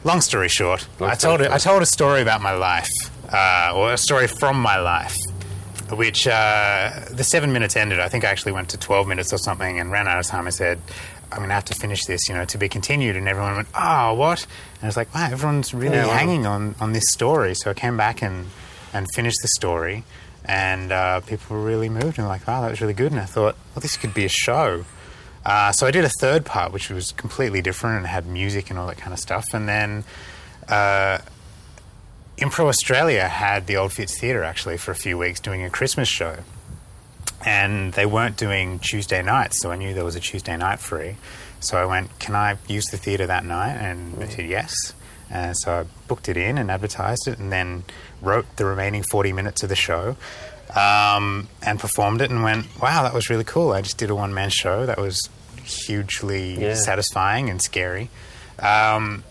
Long 0.04 0.20
story 0.20 0.49
short, 0.49 0.87
Long 1.00 1.11
I 1.11 1.14
told 1.14 1.40
it, 1.40 1.50
I 1.50 1.58
told 1.58 1.82
a 1.82 1.87
story 1.87 2.23
about 2.23 2.40
my 2.40 2.52
life, 2.52 2.90
uh, 3.32 3.73
or 3.75 3.92
a 3.92 3.99
story 3.99 4.26
from 4.28 4.61
my 4.61 4.78
life, 4.78 5.16
which 5.90 6.26
uh, 6.26 6.90
the 7.11 7.25
seven 7.25 7.52
minutes 7.52 7.76
ended. 7.76 7.99
I 8.00 8.08
think 8.08 8.25
I 8.25 8.28
actually 8.28 8.52
went 8.52 8.68
to 8.70 8.78
twelve 8.78 9.06
minutes 9.08 9.32
or 9.32 9.38
something 9.38 9.80
and 9.80 9.90
ran 9.90 10.06
out 10.08 10.18
of 10.18 10.26
time. 10.26 10.47
I 10.47 10.50
said. 10.50 10.80
I'm 11.30 11.40
going 11.40 11.50
to 11.50 11.54
have 11.56 11.66
to 11.66 11.75
finish 11.75 12.06
this, 12.06 12.26
you 12.26 12.35
know, 12.35 12.47
to 12.47 12.56
be 12.56 12.70
continued. 12.70 13.14
And 13.14 13.28
everyone 13.28 13.54
went, 13.56 13.68
oh, 13.75 14.14
what? 14.14 14.47
And 14.76 14.85
I 14.85 14.87
was 14.87 14.97
like, 14.97 15.14
wow, 15.14 15.28
everyone's 15.30 15.75
really 15.75 15.97
Yeah, 15.97 16.06
wow. 16.06 16.14
hanging 16.14 16.47
on, 16.47 16.75
on 16.80 16.94
this 16.94 17.04
story. 17.11 17.54
So 17.54 17.70
I 17.70 17.75
came 17.75 17.99
back 17.99 18.23
and, 18.23 18.47
and 18.94 19.06
finished 19.14 19.37
the 19.42 19.49
story. 19.49 20.04
And 20.45 20.92
uh, 20.92 21.21
people 21.21 21.57
were 21.57 21.62
really 21.62 21.88
moved 21.88 22.18
and 22.18 22.26
like, 22.26 22.47
wow, 22.47 22.62
that 22.62 22.71
was 22.71 22.80
really 22.80 22.95
good. 22.95 23.12
And 23.12 23.21
I 23.21 23.26
thought, 23.26 23.57
well, 23.75 23.80
this 23.80 23.97
could 23.97 24.14
be 24.14 24.25
a 24.25 24.30
show. 24.30 24.85
Uh, 25.45 25.73
so 25.73 25.87
I 25.87 25.90
did 25.90 26.04
a 26.04 26.11
third 26.21 26.45
part, 26.45 26.73
which 26.73 26.90
was 26.90 27.12
completely 27.12 27.62
different 27.62 27.99
and 27.99 28.07
had 28.07 28.26
music 28.26 28.71
and 28.71 28.78
all 28.78 28.87
that 28.87 28.99
kind 28.99 29.12
of 29.12 29.18
stuff. 29.18 29.52
And 29.52 29.68
then 29.68 30.04
uh, 30.68 31.18
Impro 32.38 32.68
Australia 32.68 33.26
had 33.26 33.66
the 33.66 33.76
Old 33.76 33.92
Fitz 33.92 34.18
Theatre 34.18 34.45
actually 34.45 34.76
for 34.76 34.90
a 34.90 34.97
few 34.97 35.18
weeks 35.18 35.40
doing 35.40 35.64
a 35.64 35.71
Christmas 35.71 36.09
show. 36.09 36.38
And 37.45 37.92
they 37.92 38.04
weren't 38.04 38.37
doing 38.37 38.78
Tuesday 38.78 39.23
nights, 39.23 39.61
so 39.61 39.71
I 39.71 39.76
knew 39.76 39.95
there 39.95 40.04
was 40.04 40.16
a 40.16 40.21
Tuesday 40.21 40.57
night 40.57 40.80
free. 40.80 41.16
So 41.61 41.76
I 41.76 41.87
went, 41.87 42.18
Can 42.18 42.35
I 42.35 42.59
use 42.66 42.87
the 42.87 42.97
theatre 42.97 43.26
that 43.26 43.45
night? 43.45 43.75
And 43.75 44.14
they 44.16 44.28
said 44.28 44.47
yes. 44.47 44.92
Uh, 45.32 45.52
so 45.52 45.80
I 45.80 45.85
booked 46.06 46.28
it 46.28 46.37
in 46.37 46.56
and 46.58 46.70
advertised 46.70 47.28
it, 47.28 47.38
and 47.38 47.52
then 47.52 47.85
wrote 48.23 48.47
the 48.56 48.64
remaining 48.64 49.02
40 49.02 49.32
minutes 49.32 49.62
of 49.62 49.68
the 49.68 49.76
show 49.76 50.16
um, 50.75 51.49
and 51.62 51.78
performed 51.78 52.20
it, 52.20 52.30
and 52.30 52.42
went, 52.42 52.66
"Wow, 52.80 53.02
that 53.02 53.14
was 53.14 53.28
really 53.30 53.44
cool." 53.44 53.73
I 53.73 53.80
just 53.82 53.99
did 53.99 54.11
a 54.11 54.14
one 54.14 54.32
man 54.35 54.50
show. 54.50 54.87
That 54.87 54.99
was 54.99 55.28
hugely 55.64 56.61
Yeah. 56.61 56.75
satisfying 56.75 57.50
and 57.50 57.61
scary. 57.61 58.08
Um, 58.58 59.23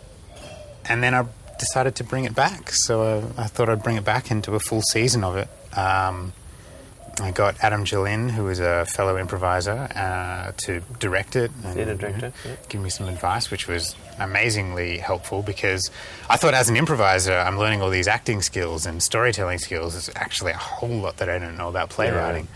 and 0.85 1.01
then 1.03 1.13
I 1.13 1.25
decided 1.59 1.95
to 1.95 2.03
bring 2.03 2.25
it 2.25 2.35
back. 2.35 2.69
So 2.71 3.01
uh, 3.37 3.41
I 3.41 3.47
thought 3.47 3.69
I'd 3.69 3.83
bring 3.83 3.97
it 3.97 4.05
back 4.05 4.29
into 4.31 4.53
a 4.55 4.59
full 4.59 4.81
season 4.83 5.23
of 5.23 5.35
it. 5.35 5.49
Um, 5.77 6.33
I 7.19 7.31
got 7.31 7.57
Adam 7.63 7.83
Jolin, 7.83 8.29
who 8.29 8.47
is 8.47 8.59
a 8.59 8.85
fellow 8.85 9.17
improviser, 9.17 9.87
uh, 9.95 10.51
to 10.57 10.81
direct 10.99 11.35
it 11.35 11.51
and 11.63 11.73
Theatre 11.73 11.95
director, 11.95 12.31
yeah. 12.45 12.55
give 12.69 12.79
me 12.79 12.89
some 12.91 13.07
advice, 13.07 13.49
which 13.49 13.67
was 13.67 13.95
amazingly 14.19 14.99
helpful 14.99 15.41
because 15.41 15.89
I 16.29 16.37
thought 16.37 16.53
as 16.53 16.69
an 16.69 16.77
improviser, 16.77 17.33
I'm 17.33 17.57
learning 17.57 17.81
all 17.81 17.89
these 17.89 18.07
acting 18.07 18.43
skills 18.43 18.85
and 18.85 19.01
storytelling 19.01 19.57
skills. 19.57 19.93
There's 19.93 20.11
actually 20.15 20.51
a 20.51 20.57
whole 20.57 20.89
lot 20.89 21.17
that 21.17 21.27
I 21.27 21.39
don't 21.39 21.57
know 21.57 21.69
about 21.69 21.89
playwriting. 21.89 22.47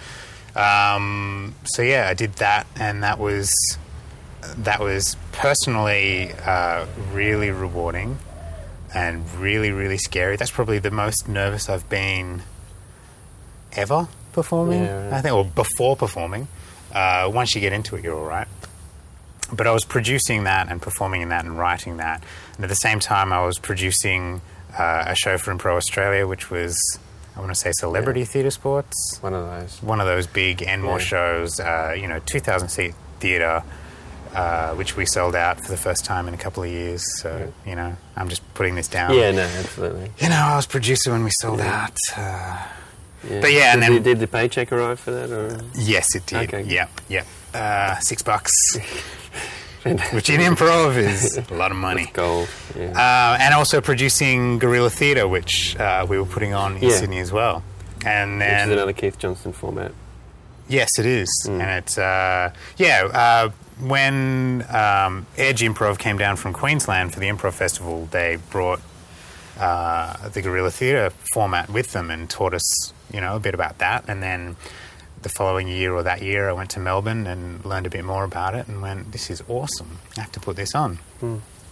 Um, 0.55 1.55
so 1.63 1.81
yeah, 1.81 2.07
I 2.07 2.13
did 2.13 2.33
that, 2.35 2.67
and 2.75 3.03
that 3.03 3.17
was 3.17 3.51
that 4.57 4.79
was 4.79 5.15
personally 5.31 6.33
uh, 6.45 6.85
really 7.11 7.49
rewarding 7.49 8.19
and 8.93 9.31
really 9.35 9.71
really 9.71 9.97
scary. 9.97 10.35
That's 10.35 10.51
probably 10.51 10.77
the 10.77 10.91
most 10.91 11.27
nervous 11.27 11.67
I've 11.67 11.89
been 11.89 12.43
ever 13.73 14.07
performing. 14.33 14.83
Yeah. 14.83 15.09
I 15.13 15.21
think, 15.21 15.33
or 15.35 15.45
before 15.45 15.95
performing. 15.95 16.47
Uh, 16.93 17.29
once 17.33 17.55
you 17.55 17.61
get 17.61 17.71
into 17.73 17.95
it, 17.95 18.03
you're 18.03 18.17
all 18.17 18.25
right. 18.25 18.47
But 19.53 19.67
I 19.67 19.71
was 19.71 19.83
producing 19.85 20.45
that 20.45 20.69
and 20.69 20.81
performing 20.81 21.21
in 21.21 21.29
that 21.29 21.43
and 21.45 21.57
writing 21.57 21.97
that, 21.97 22.23
and 22.55 22.63
at 22.63 22.69
the 22.69 22.75
same 22.75 22.99
time, 22.99 23.33
I 23.33 23.45
was 23.45 23.59
producing 23.59 24.41
uh, 24.77 25.03
a 25.07 25.15
show 25.15 25.37
for 25.37 25.53
Impro 25.53 25.75
Australia, 25.75 26.25
which 26.27 26.49
was 26.49 26.77
I 27.35 27.39
want 27.39 27.51
to 27.51 27.55
say 27.55 27.71
Celebrity 27.73 28.23
Theatre 28.25 28.51
Sports 28.51 29.17
One 29.21 29.33
of 29.33 29.45
those. 29.45 29.81
one 29.81 29.99
of 30.01 30.05
those 30.07 30.27
big 30.27 30.61
and 30.63 30.83
more 30.83 30.99
Yeah. 30.99 31.05
shows, 31.05 31.59
uh, 31.61 31.95
you 31.97 32.07
know, 32.07 32.19
2,000 32.25 32.67
seat 32.69 32.93
theatre, 33.21 33.63
uh, 34.35 34.73
which 34.75 34.95
we 34.97 35.05
sold 35.05 35.33
out 35.35 35.61
for 35.61 35.69
the 35.71 35.77
first 35.77 36.03
time 36.05 36.27
in 36.27 36.33
a 36.33 36.37
couple 36.37 36.61
of 36.63 36.69
years. 36.69 37.03
So, 37.21 37.51
you 37.65 37.75
know, 37.75 37.95
I'm 38.17 38.27
just 38.29 38.41
putting 38.53 38.75
this 38.75 38.87
down. 38.89 39.13
Yeah, 39.13 39.31
no, 39.31 39.43
absolutely. 39.43 40.11
You 40.19 40.27
know, 40.29 40.35
I 40.35 40.55
was 40.57 40.65
producer 40.65 41.11
when 41.11 41.23
we 41.23 41.31
sold 41.39 41.59
Yeah. 41.59 41.83
out. 41.87 41.97
Uh, 42.17 42.57
Yeah. 43.29 43.41
But 43.41 43.51
yeah, 43.53 43.73
and 43.73 43.81
then- 43.83 43.93
the, 43.93 43.99
did 43.99 44.19
the 44.19 44.27
paycheck 44.27 44.71
arrive 44.71 44.99
for 44.99 45.11
that? 45.11 45.29
Or? 45.31 45.59
yes, 45.75 46.15
it 46.15 46.25
did. 46.25 46.53
Okay. 46.53 46.63
Yeah, 46.63 46.87
yeah. 47.09 47.23
Uh, 47.53 47.99
six 47.99 48.21
bucks, 48.23 48.51
which 50.13 50.29
in 50.29 50.39
improv 50.41 50.95
is 50.97 51.37
a 51.49 51.53
lot 51.53 51.71
of 51.71 51.77
money. 51.77 52.09
Gold. 52.13 52.49
Yeah. 52.77 52.91
Uh, 52.91 53.37
and 53.41 53.53
also 53.53 53.81
producing 53.81 54.57
Gorilla 54.59 54.89
Theatre, 54.89 55.27
which 55.27 55.75
uh, 55.77 56.05
we 56.09 56.17
were 56.17 56.25
putting 56.25 56.53
on 56.53 56.77
in 56.77 56.83
Yeah. 56.83 56.95
Sydney 56.97 57.19
as 57.19 57.31
well. 57.31 57.63
And 58.05 58.39
Which 58.39 58.47
then 58.47 58.69
is 58.69 58.73
another 58.73 58.93
Keith 58.93 59.17
Johnstone 59.19 59.53
format. 59.53 59.91
Yes, 60.67 60.97
it 60.97 61.05
is, 61.05 61.29
Mm. 61.47 61.59
and 61.61 61.83
it's 61.83 61.97
uh, 61.97 62.53
yeah. 62.77 63.03
Uh, 63.05 63.49
when 63.85 64.63
um, 64.69 65.25
Edge 65.37 65.61
Improv 65.61 65.97
came 65.97 66.17
down 66.17 66.35
from 66.37 66.53
Queensland 66.53 67.13
for 67.13 67.19
the 67.19 67.27
Improv 67.27 67.53
Festival, 67.53 68.07
they 68.11 68.37
brought 68.51 68.79
uh, 69.61 70.29
the 70.29 70.41
Gorilla 70.41 70.71
Theatre 70.71 71.11
format 71.33 71.69
with 71.69 71.93
them 71.93 72.09
and 72.09 72.29
taught 72.29 72.53
us, 72.53 72.93
you 73.13 73.21
know, 73.21 73.35
a 73.35 73.39
bit 73.39 73.53
about 73.53 73.77
that. 73.77 74.05
And 74.07 74.21
then 74.21 74.55
the 75.21 75.29
following 75.29 75.67
year 75.67 75.93
or 75.93 76.03
that 76.03 76.21
year, 76.21 76.49
I 76.49 76.53
went 76.53 76.71
to 76.71 76.79
Melbourne 76.79 77.27
and 77.27 77.63
learned 77.63 77.85
a 77.85 77.89
bit 77.89 78.03
more 78.03 78.23
about 78.23 78.55
it, 78.55 78.67
and 78.67 78.81
went, 78.81 79.11
"This 79.11 79.29
is 79.29 79.43
awesome! 79.47 79.99
I 80.17 80.21
have 80.21 80.31
to 80.31 80.39
put 80.39 80.55
this 80.55 80.73
on." 80.73 80.99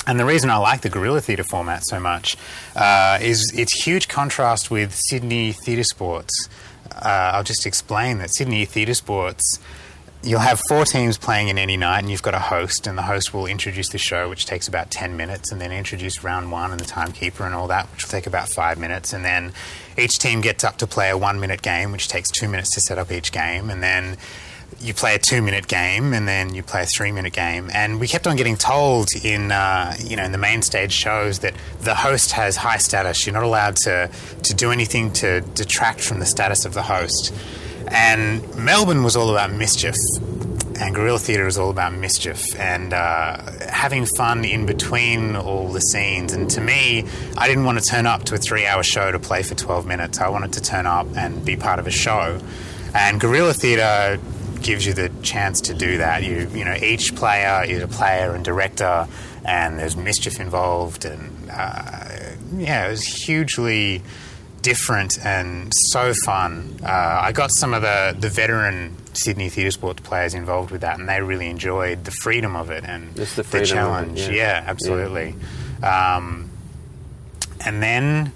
And 0.07 0.19
the 0.19 0.25
reason 0.25 0.49
I 0.49 0.57
like 0.57 0.81
the 0.81 0.89
gorilla 0.89 1.21
theatre 1.21 1.43
format 1.43 1.83
so 1.85 1.99
much 1.99 2.37
uh, 2.75 3.17
is 3.21 3.51
its 3.55 3.73
huge 3.83 4.07
contrast 4.07 4.71
with 4.71 4.93
Sydney 4.95 5.51
theatre 5.51 5.83
sports. 5.83 6.47
Uh, 6.91 7.31
I'll 7.33 7.43
just 7.43 7.65
explain 7.65 8.17
that 8.19 8.33
Sydney 8.33 8.65
theatre 8.65 8.93
sports, 8.93 9.59
you'll 10.23 10.39
have 10.39 10.59
four 10.67 10.85
teams 10.85 11.17
playing 11.17 11.47
in 11.47 11.57
any 11.57 11.77
night, 11.77 11.99
and 11.99 12.09
you've 12.09 12.23
got 12.23 12.33
a 12.33 12.39
host, 12.39 12.87
and 12.87 12.97
the 12.97 13.03
host 13.03 13.33
will 13.33 13.45
introduce 13.45 13.89
the 13.89 13.97
show, 13.97 14.29
which 14.29 14.45
takes 14.45 14.67
about 14.67 14.91
10 14.91 15.15
minutes, 15.15 15.51
and 15.51 15.61
then 15.61 15.71
introduce 15.71 16.23
round 16.23 16.51
one 16.51 16.71
and 16.71 16.79
the 16.79 16.85
timekeeper 16.85 17.45
and 17.45 17.55
all 17.55 17.67
that, 17.67 17.89
which 17.91 18.03
will 18.03 18.09
take 18.09 18.27
about 18.27 18.49
five 18.49 18.77
minutes, 18.77 19.13
and 19.13 19.23
then 19.23 19.53
each 19.97 20.19
team 20.19 20.41
gets 20.41 20.63
up 20.63 20.77
to 20.77 20.87
play 20.87 21.09
a 21.09 21.17
one 21.17 21.39
minute 21.39 21.61
game, 21.61 21.91
which 21.91 22.07
takes 22.07 22.29
two 22.29 22.47
minutes 22.47 22.73
to 22.73 22.81
set 22.81 22.97
up 22.97 23.11
each 23.11 23.31
game, 23.31 23.69
and 23.69 23.81
then 23.81 24.17
you 24.79 24.93
play 24.93 25.15
a 25.15 25.19
two 25.19 25.41
minute 25.41 25.67
game 25.67 26.13
and 26.13 26.27
then 26.27 26.53
you 26.53 26.63
play 26.63 26.83
a 26.83 26.85
three 26.85 27.11
minute 27.11 27.33
game. 27.33 27.69
And 27.73 27.99
we 27.99 28.07
kept 28.07 28.27
on 28.27 28.35
getting 28.35 28.55
told 28.55 29.09
in, 29.23 29.51
uh, 29.51 29.95
you 29.99 30.15
know, 30.15 30.23
in 30.23 30.31
the 30.31 30.37
main 30.37 30.61
stage 30.61 30.93
shows 30.93 31.39
that 31.39 31.53
the 31.81 31.95
host 31.95 32.31
has 32.31 32.55
high 32.55 32.77
status. 32.77 33.25
You're 33.25 33.33
not 33.33 33.43
allowed 33.43 33.75
to, 33.77 34.09
to 34.43 34.53
do 34.53 34.71
anything 34.71 35.11
to 35.13 35.41
detract 35.41 36.01
from 36.01 36.19
the 36.19 36.25
status 36.25 36.65
of 36.65 36.73
the 36.73 36.83
host. 36.83 37.33
And 37.89 38.55
Melbourne 38.55 39.03
was 39.03 39.15
all 39.15 39.29
about 39.29 39.51
mischief. 39.51 39.95
And 40.81 40.95
Gorilla 40.95 41.19
Theatre 41.19 41.45
is 41.45 41.57
all 41.57 41.69
about 41.69 41.93
mischief 41.93 42.57
and 42.57 42.93
uh, 42.93 43.41
having 43.69 44.05
fun 44.05 44.45
in 44.45 44.65
between 44.65 45.35
all 45.35 45.67
the 45.67 45.81
scenes. 45.81 46.31
And 46.31 46.49
to 46.51 46.61
me, 46.61 47.03
I 47.37 47.47
didn't 47.49 47.65
want 47.65 47.79
to 47.79 47.85
turn 47.85 48.05
up 48.05 48.23
to 48.25 48.35
a 48.35 48.37
three 48.37 48.65
hour 48.65 48.81
show 48.81 49.11
to 49.11 49.19
play 49.19 49.43
for 49.43 49.55
12 49.55 49.85
minutes. 49.85 50.19
I 50.19 50.29
wanted 50.29 50.53
to 50.53 50.61
turn 50.61 50.85
up 50.85 51.07
and 51.17 51.43
be 51.43 51.57
part 51.57 51.79
of 51.79 51.87
a 51.87 51.91
show. 51.91 52.39
And 52.93 53.19
Gorilla 53.19 53.53
Theatre 53.53 54.19
gives 54.61 54.85
you 54.85 54.93
the 54.93 55.09
chance 55.21 55.61
to 55.61 55.73
do 55.73 55.97
that. 55.97 56.23
You, 56.23 56.49
you 56.53 56.65
know, 56.65 56.75
each 56.75 57.15
player 57.15 57.63
is 57.65 57.81
a 57.81 57.87
player 57.87 58.33
and 58.33 58.43
director, 58.43 59.07
and 59.45 59.79
there's 59.79 59.95
mischief 59.95 60.39
involved. 60.39 61.05
And 61.05 61.49
uh, 61.51 62.35
yeah, 62.55 62.87
it 62.87 62.91
was 62.91 63.03
hugely 63.03 64.01
different 64.69 65.17
and 65.25 65.73
so 65.91 66.13
fun. 66.25 66.77
Uh, 66.83 66.87
I 67.27 67.31
got 67.31 67.49
some 67.51 67.73
of 67.73 67.81
the, 67.81 68.15
the 68.19 68.29
veteran 68.29 68.95
Sydney 69.13 69.49
theatre 69.49 69.71
sports 69.71 70.01
players 70.01 70.35
involved 70.35 70.69
with 70.69 70.81
that, 70.81 70.99
and 70.99 71.09
they 71.09 71.21
really 71.21 71.47
enjoyed 71.49 72.05
the 72.05 72.11
freedom 72.11 72.55
of 72.55 72.69
it 72.69 72.83
and 72.85 73.15
Just 73.15 73.35
the 73.35 73.43
freedom 73.43 73.63
of 73.63 73.71
it, 73.71 73.73
challenge. 73.73 74.19
yeah. 74.21 74.31
yeah, 74.31 74.63
absolutely. 74.67 75.33
Um, 75.81 76.51
and 77.65 77.81
then 77.81 78.31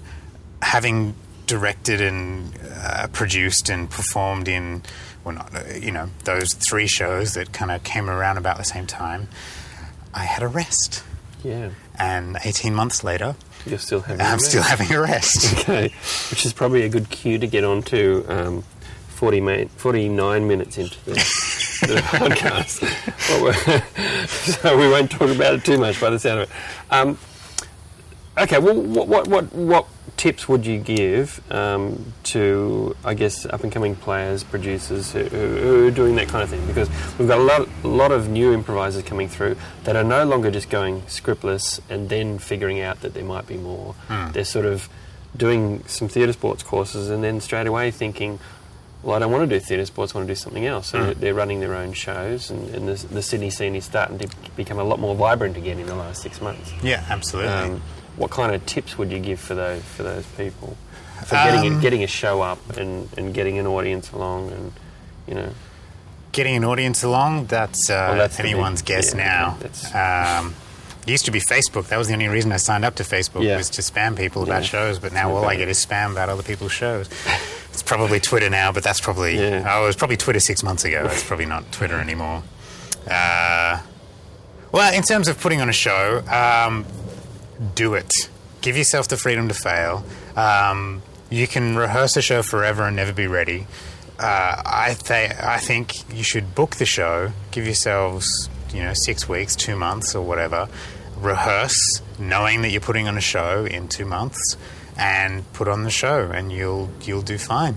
having 0.60 1.14
directed 1.46 2.00
and 2.00 2.52
uh, 2.82 3.06
produced 3.12 3.68
and 3.68 3.88
performed 3.88 4.48
in, 4.48 4.82
well, 5.22 5.36
not, 5.36 5.54
uh, 5.54 5.74
you 5.74 5.92
know, 5.92 6.10
those 6.24 6.52
three 6.54 6.88
shows 6.88 7.34
that 7.34 7.52
kind 7.52 7.70
of 7.70 7.84
came 7.84 8.10
around 8.10 8.38
about 8.38 8.56
the 8.58 8.64
same 8.64 8.86
time, 8.88 9.28
I 10.12 10.24
had 10.24 10.42
a 10.42 10.48
rest. 10.48 11.04
Yeah. 11.44 11.70
And 11.98 12.36
18 12.44 12.74
months 12.74 13.04
later, 13.04 13.36
You're 13.66 13.78
still 13.78 14.00
having 14.00 14.20
I'm 14.20 14.38
still 14.40 14.62
having 14.62 14.92
a 14.92 15.00
rest. 15.00 15.54
Okay. 15.60 15.88
Which 16.30 16.44
is 16.44 16.52
probably 16.52 16.82
a 16.82 16.88
good 16.88 17.08
cue 17.10 17.38
to 17.38 17.46
get 17.46 17.62
on 17.64 17.82
to 17.84 18.24
um, 18.28 18.62
40 19.08 19.40
ma- 19.40 19.64
49 19.76 20.46
minutes 20.48 20.76
into 20.78 20.96
the, 21.04 21.12
the 21.12 22.02
podcast. 22.06 22.82
So 24.62 24.76
we 24.76 24.88
won't 24.88 25.10
talk 25.10 25.30
about 25.30 25.54
it 25.54 25.64
too 25.64 25.78
much 25.78 26.00
by 26.00 26.10
the 26.10 26.18
sound 26.18 26.40
of 26.40 26.50
it. 26.50 26.54
Um, 26.90 27.18
okay, 28.38 28.58
well, 28.58 28.74
what, 28.74 29.08
what, 29.08 29.28
what, 29.28 29.52
what 29.52 29.86
tips 30.16 30.48
would 30.48 30.64
you 30.64 30.78
give 30.78 31.40
um, 31.52 32.12
to, 32.24 32.96
I 33.04 33.14
guess, 33.14 33.46
up 33.46 33.62
and 33.64 33.72
coming 33.72 33.96
players, 33.96 34.44
producers 34.44 35.12
who, 35.12 35.24
who, 35.24 35.56
who 35.56 35.86
are 35.86 35.90
doing 35.90 36.14
that 36.16 36.28
kind 36.28 36.42
of 36.42 36.50
thing? 36.50 36.64
Because 36.66 36.88
we've 37.18 37.28
got 37.28 37.38
a 37.38 37.42
lot, 37.42 37.68
a 37.82 37.88
lot 37.88 38.12
of 38.12 38.28
new 38.28 38.52
improvisers 38.52 39.02
coming 39.02 39.28
through 39.28 39.56
that 39.84 39.96
are 39.96 40.04
no 40.04 40.24
longer 40.24 40.50
just 40.50 40.70
going 40.70 41.02
scriptless 41.02 41.80
and 41.90 42.08
then 42.08 42.38
figuring 42.38 42.80
out 42.80 43.00
that 43.00 43.14
there 43.14 43.24
might 43.24 43.46
be 43.46 43.56
more. 43.56 43.94
They're 44.32 44.44
sort 44.44 44.66
of 44.66 44.88
doing 45.36 45.82
some 45.86 46.08
theatre 46.08 46.32
sports 46.32 46.62
courses 46.62 47.10
and 47.10 47.22
then 47.24 47.40
straight 47.40 47.66
away 47.66 47.90
thinking, 47.90 48.38
well, 49.02 49.16
I 49.16 49.18
don't 49.18 49.32
want 49.32 49.48
to 49.50 49.58
do 49.58 49.60
theatre 49.60 49.84
sports, 49.84 50.14
I 50.14 50.18
want 50.18 50.28
to 50.28 50.30
do 50.30 50.36
something 50.36 50.64
else. 50.64 50.86
So 50.86 50.98
Mm. 50.98 51.14
they're 51.16 51.34
running 51.34 51.60
their 51.60 51.74
own 51.74 51.92
shows, 51.92 52.50
and, 52.50 52.74
and 52.74 52.88
the, 52.88 53.06
the 53.08 53.20
Sydney 53.20 53.50
scene 53.50 53.74
is 53.74 53.84
starting 53.84 54.18
to 54.20 54.28
become 54.56 54.78
a 54.78 54.84
lot 54.84 54.98
more 54.98 55.14
vibrant 55.14 55.56
again 55.58 55.78
in 55.78 55.86
the 55.86 55.94
last 55.94 56.22
six 56.22 56.40
months. 56.40 56.72
yeah, 56.82 57.04
absolutely. 57.10 57.52
Um, 57.52 57.82
what 58.16 58.30
kind 58.30 58.54
of 58.54 58.64
tips 58.66 58.96
would 58.98 59.10
you 59.10 59.18
give 59.18 59.40
for 59.40 59.54
those 59.54 59.82
for 59.82 60.02
those 60.02 60.24
people 60.36 60.76
for 61.26 61.34
getting 61.36 61.72
Um, 61.72 61.78
a, 61.78 61.82
getting 61.82 62.02
a 62.02 62.06
show 62.06 62.42
up 62.42 62.76
and, 62.76 63.08
and 63.16 63.32
getting 63.34 63.58
an 63.58 63.66
audience 63.66 64.10
along 64.12 64.50
and 64.52 64.72
you 65.26 65.34
know 65.34 65.50
Getting 66.32 66.56
an 66.56 66.64
audience 66.64 67.04
along, 67.04 67.46
that's, 67.46 67.88
uh, 67.88 68.06
Well, 68.08 68.18
that's 68.18 68.40
anyone's 68.40 68.82
big- 68.82 68.88
guess 68.96 69.14
yeah, 69.14 69.54
now. 69.94 70.38
Um, 70.40 70.56
it 71.06 71.10
used 71.10 71.26
to 71.26 71.30
be 71.30 71.38
Facebook. 71.40 71.86
That 71.86 71.96
was 71.96 72.08
the 72.08 72.14
only 72.14 72.26
reason 72.26 72.50
I 72.50 72.56
signed 72.56 72.84
up 72.84 72.96
to 72.96 73.04
Facebook 73.04 73.44
Yeah. 73.44 73.56
was 73.56 73.70
to 73.70 73.82
spam 73.82 74.16
people 74.16 74.42
about 74.42 74.62
Yeah. 74.62 74.68
shows. 74.68 74.98
But 74.98 75.12
now 75.12 75.30
all 75.30 75.44
I 75.44 75.54
get 75.54 75.68
is 75.68 75.78
spam 75.86 76.10
about 76.10 76.28
other 76.30 76.42
people's 76.42 76.72
shows. 76.72 77.08
It's 77.72 77.82
probably 77.82 78.18
Twitter 78.20 78.48
now, 78.50 78.70
but 78.72 78.82
that's 78.84 79.00
probably 79.00 79.36
oh, 79.38 79.82
it 79.84 79.86
was 79.86 79.96
probably 79.96 80.16
Twitter 80.16 80.38
six 80.40 80.62
months 80.64 80.84
ago. 80.84 81.08
It's 81.10 81.24
probably 81.24 81.46
not 81.46 81.70
Twitter 81.72 81.98
anymore. 82.00 82.42
Uh, 83.08 83.78
well, 84.72 84.92
in 84.94 85.02
terms 85.02 85.26
of 85.28 85.40
putting 85.40 85.60
on 85.60 85.68
a 85.68 85.72
show, 85.72 86.22
um, 86.28 86.84
do 87.74 87.94
it. 87.94 88.12
Give 88.60 88.76
yourself 88.76 89.08
the 89.08 89.16
freedom 89.16 89.48
to 89.48 89.54
fail. 89.54 90.04
Um, 90.36 91.02
you 91.30 91.46
can 91.46 91.76
rehearse 91.76 92.16
a 92.16 92.22
show 92.22 92.42
forever 92.42 92.84
and 92.84 92.96
never 92.96 93.12
be 93.12 93.26
ready. 93.26 93.66
Uh, 94.18 94.62
I, 94.64 94.96
th- 94.98 95.32
I 95.40 95.58
think 95.58 96.10
you 96.14 96.22
should 96.22 96.54
book 96.54 96.76
the 96.76 96.86
show. 96.86 97.32
Give 97.50 97.64
yourselves, 97.66 98.48
you 98.72 98.82
know, 98.82 98.92
six 98.94 99.28
weeks, 99.28 99.56
two 99.56 99.76
months, 99.76 100.14
or 100.14 100.24
whatever. 100.24 100.68
rehearse, 101.18 102.00
knowing 102.18 102.62
that 102.62 102.70
you're 102.70 102.80
putting 102.80 103.08
on 103.08 103.16
a 103.16 103.20
show 103.20 103.64
in 103.66 103.88
two 103.88 104.04
months, 104.04 104.56
and 104.96 105.50
put 105.52 105.66
on 105.68 105.82
the 105.84 105.90
show, 105.90 106.30
and 106.30 106.52
you'll 106.52 106.88
you'll 107.02 107.22
do 107.22 107.38
fine. 107.38 107.76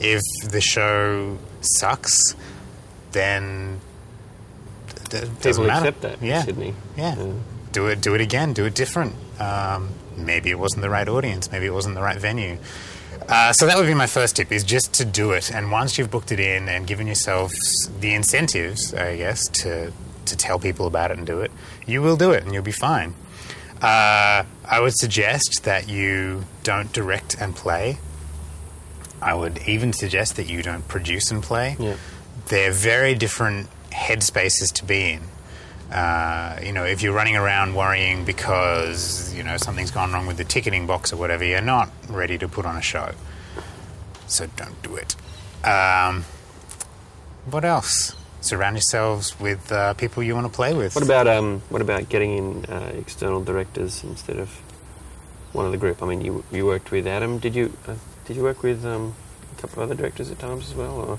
If 0.00 0.22
the 0.50 0.60
show 0.60 1.38
sucks, 1.60 2.34
then 3.12 3.80
it 4.94 5.10
doesn't 5.10 5.36
People 5.42 5.64
matter. 5.66 5.88
accept 5.88 6.02
that 6.02 6.20
in 6.20 6.26
Yeah, 6.26 6.42
Sydney. 6.42 6.74
yeah. 6.96 7.14
Yeah. 7.16 7.32
Do 7.72 7.86
it. 7.88 8.00
Do 8.00 8.14
it 8.14 8.20
again. 8.20 8.52
Do 8.52 8.64
it 8.64 8.74
different. 8.74 9.14
Um, 9.40 9.90
maybe 10.16 10.50
it 10.50 10.58
wasn't 10.58 10.82
the 10.82 10.90
right 10.90 11.08
audience. 11.08 11.50
Maybe 11.52 11.66
it 11.66 11.74
wasn't 11.74 11.94
the 11.94 12.02
right 12.02 12.18
venue. 12.18 12.58
Uh, 13.28 13.52
so 13.52 13.66
that 13.66 13.76
would 13.76 13.86
be 13.86 13.94
my 13.94 14.06
first 14.06 14.36
tip: 14.36 14.52
is 14.52 14.64
just 14.64 14.92
to 14.94 15.04
do 15.04 15.32
it. 15.32 15.50
And 15.52 15.70
once 15.70 15.98
you've 15.98 16.10
booked 16.10 16.32
it 16.32 16.40
in 16.40 16.68
and 16.68 16.86
given 16.86 17.06
yourself 17.06 17.52
the 18.00 18.14
incentives, 18.14 18.94
I 18.94 19.16
guess, 19.16 19.48
to 19.48 19.92
to 20.26 20.36
tell 20.36 20.58
people 20.58 20.86
about 20.86 21.10
it 21.10 21.18
and 21.18 21.26
do 21.26 21.40
it, 21.40 21.50
you 21.86 22.02
will 22.02 22.16
do 22.16 22.32
it, 22.32 22.44
and 22.44 22.52
you'll 22.52 22.62
be 22.62 22.72
fine. 22.72 23.14
Uh, 23.82 24.44
I 24.64 24.80
would 24.80 24.96
suggest 24.96 25.64
that 25.64 25.88
you 25.88 26.44
don't 26.62 26.92
direct 26.92 27.36
and 27.38 27.54
play. 27.54 27.98
I 29.20 29.34
would 29.34 29.58
even 29.66 29.92
suggest 29.92 30.36
that 30.36 30.48
you 30.48 30.62
don't 30.62 30.86
produce 30.88 31.30
and 31.30 31.42
play. 31.42 31.76
Yeah. 31.78 31.96
They're 32.46 32.72
very 32.72 33.14
different 33.14 33.68
headspaces 33.90 34.72
to 34.74 34.84
be 34.84 35.12
in. 35.12 35.22
Uh, 35.90 36.58
you 36.62 36.72
know, 36.72 36.84
if 36.84 37.00
you're 37.02 37.14
running 37.14 37.36
around 37.36 37.74
worrying 37.74 38.24
because 38.24 39.32
you 39.34 39.42
know 39.42 39.56
something's 39.56 39.92
gone 39.92 40.12
wrong 40.12 40.26
with 40.26 40.36
the 40.36 40.44
ticketing 40.44 40.86
box 40.86 41.12
or 41.12 41.16
whatever, 41.16 41.44
you're 41.44 41.60
not 41.60 41.90
ready 42.08 42.36
to 42.38 42.48
put 42.48 42.66
on 42.66 42.76
a 42.76 42.82
show. 42.82 43.12
So 44.26 44.46
don't 44.56 44.82
do 44.82 44.96
it. 44.96 45.14
Um, 45.64 46.24
what 47.50 47.64
else? 47.64 48.16
Surround 48.40 48.76
yourselves 48.76 49.38
with 49.40 49.70
uh, 49.72 49.94
people 49.94 50.22
you 50.22 50.34
want 50.34 50.46
to 50.46 50.52
play 50.52 50.74
with. 50.74 50.94
What 50.94 51.04
about 51.04 51.28
um, 51.28 51.62
what 51.68 51.82
about 51.82 52.08
getting 52.08 52.36
in 52.36 52.64
uh, 52.66 52.92
external 52.96 53.42
directors 53.42 54.02
instead 54.02 54.38
of 54.38 54.50
one 55.52 55.66
of 55.66 55.72
the 55.72 55.78
group? 55.78 56.02
I 56.02 56.06
mean, 56.06 56.20
you 56.20 56.44
you 56.50 56.66
worked 56.66 56.90
with 56.90 57.06
Adam. 57.06 57.38
Did 57.38 57.54
you 57.54 57.72
uh, 57.86 57.94
did 58.24 58.36
you 58.36 58.42
work 58.42 58.62
with 58.62 58.84
um, 58.84 59.14
a 59.56 59.60
couple 59.60 59.82
of 59.82 59.90
other 59.90 59.96
directors 59.96 60.30
at 60.30 60.38
times 60.40 60.68
as 60.68 60.74
well, 60.74 60.96
or 60.96 61.18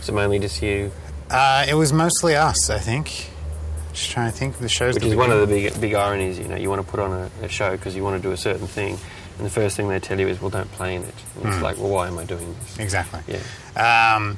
is 0.00 0.08
it 0.08 0.12
mainly 0.12 0.38
just 0.38 0.62
you? 0.62 0.92
Uh, 1.28 1.66
it 1.68 1.74
was 1.74 1.92
mostly 1.92 2.36
us, 2.36 2.70
I 2.70 2.78
think. 2.78 3.30
Just 3.96 4.10
trying 4.10 4.30
to 4.30 4.36
think 4.36 4.54
of 4.54 4.60
the 4.60 4.68
shows. 4.68 4.94
Which 4.94 5.04
is 5.04 5.16
one 5.16 5.32
of 5.32 5.40
the 5.40 5.46
big 5.46 5.80
big 5.80 5.94
ironies. 5.94 6.38
You 6.38 6.48
know, 6.48 6.56
you 6.56 6.68
want 6.68 6.84
to 6.84 6.90
put 6.90 7.00
on 7.00 7.12
a, 7.12 7.44
a 7.44 7.48
show 7.48 7.70
because 7.72 7.96
you 7.96 8.04
want 8.04 8.20
to 8.20 8.28
do 8.28 8.30
a 8.32 8.36
certain 8.36 8.66
thing, 8.66 8.98
and 9.38 9.46
the 9.46 9.50
first 9.50 9.74
thing 9.74 9.88
they 9.88 9.98
tell 9.98 10.20
you 10.20 10.28
is, 10.28 10.38
"Well, 10.38 10.50
don't 10.50 10.70
play 10.72 10.96
in 10.96 11.02
it." 11.02 11.14
And 11.36 11.48
it's 11.48 11.62
like, 11.62 11.78
well, 11.78 11.88
why 11.88 12.06
am 12.06 12.18
I 12.18 12.24
doing 12.24 12.54
this? 12.60 12.78
Exactly. 12.78 13.20
Yeah. 13.26 14.16
Um, 14.16 14.36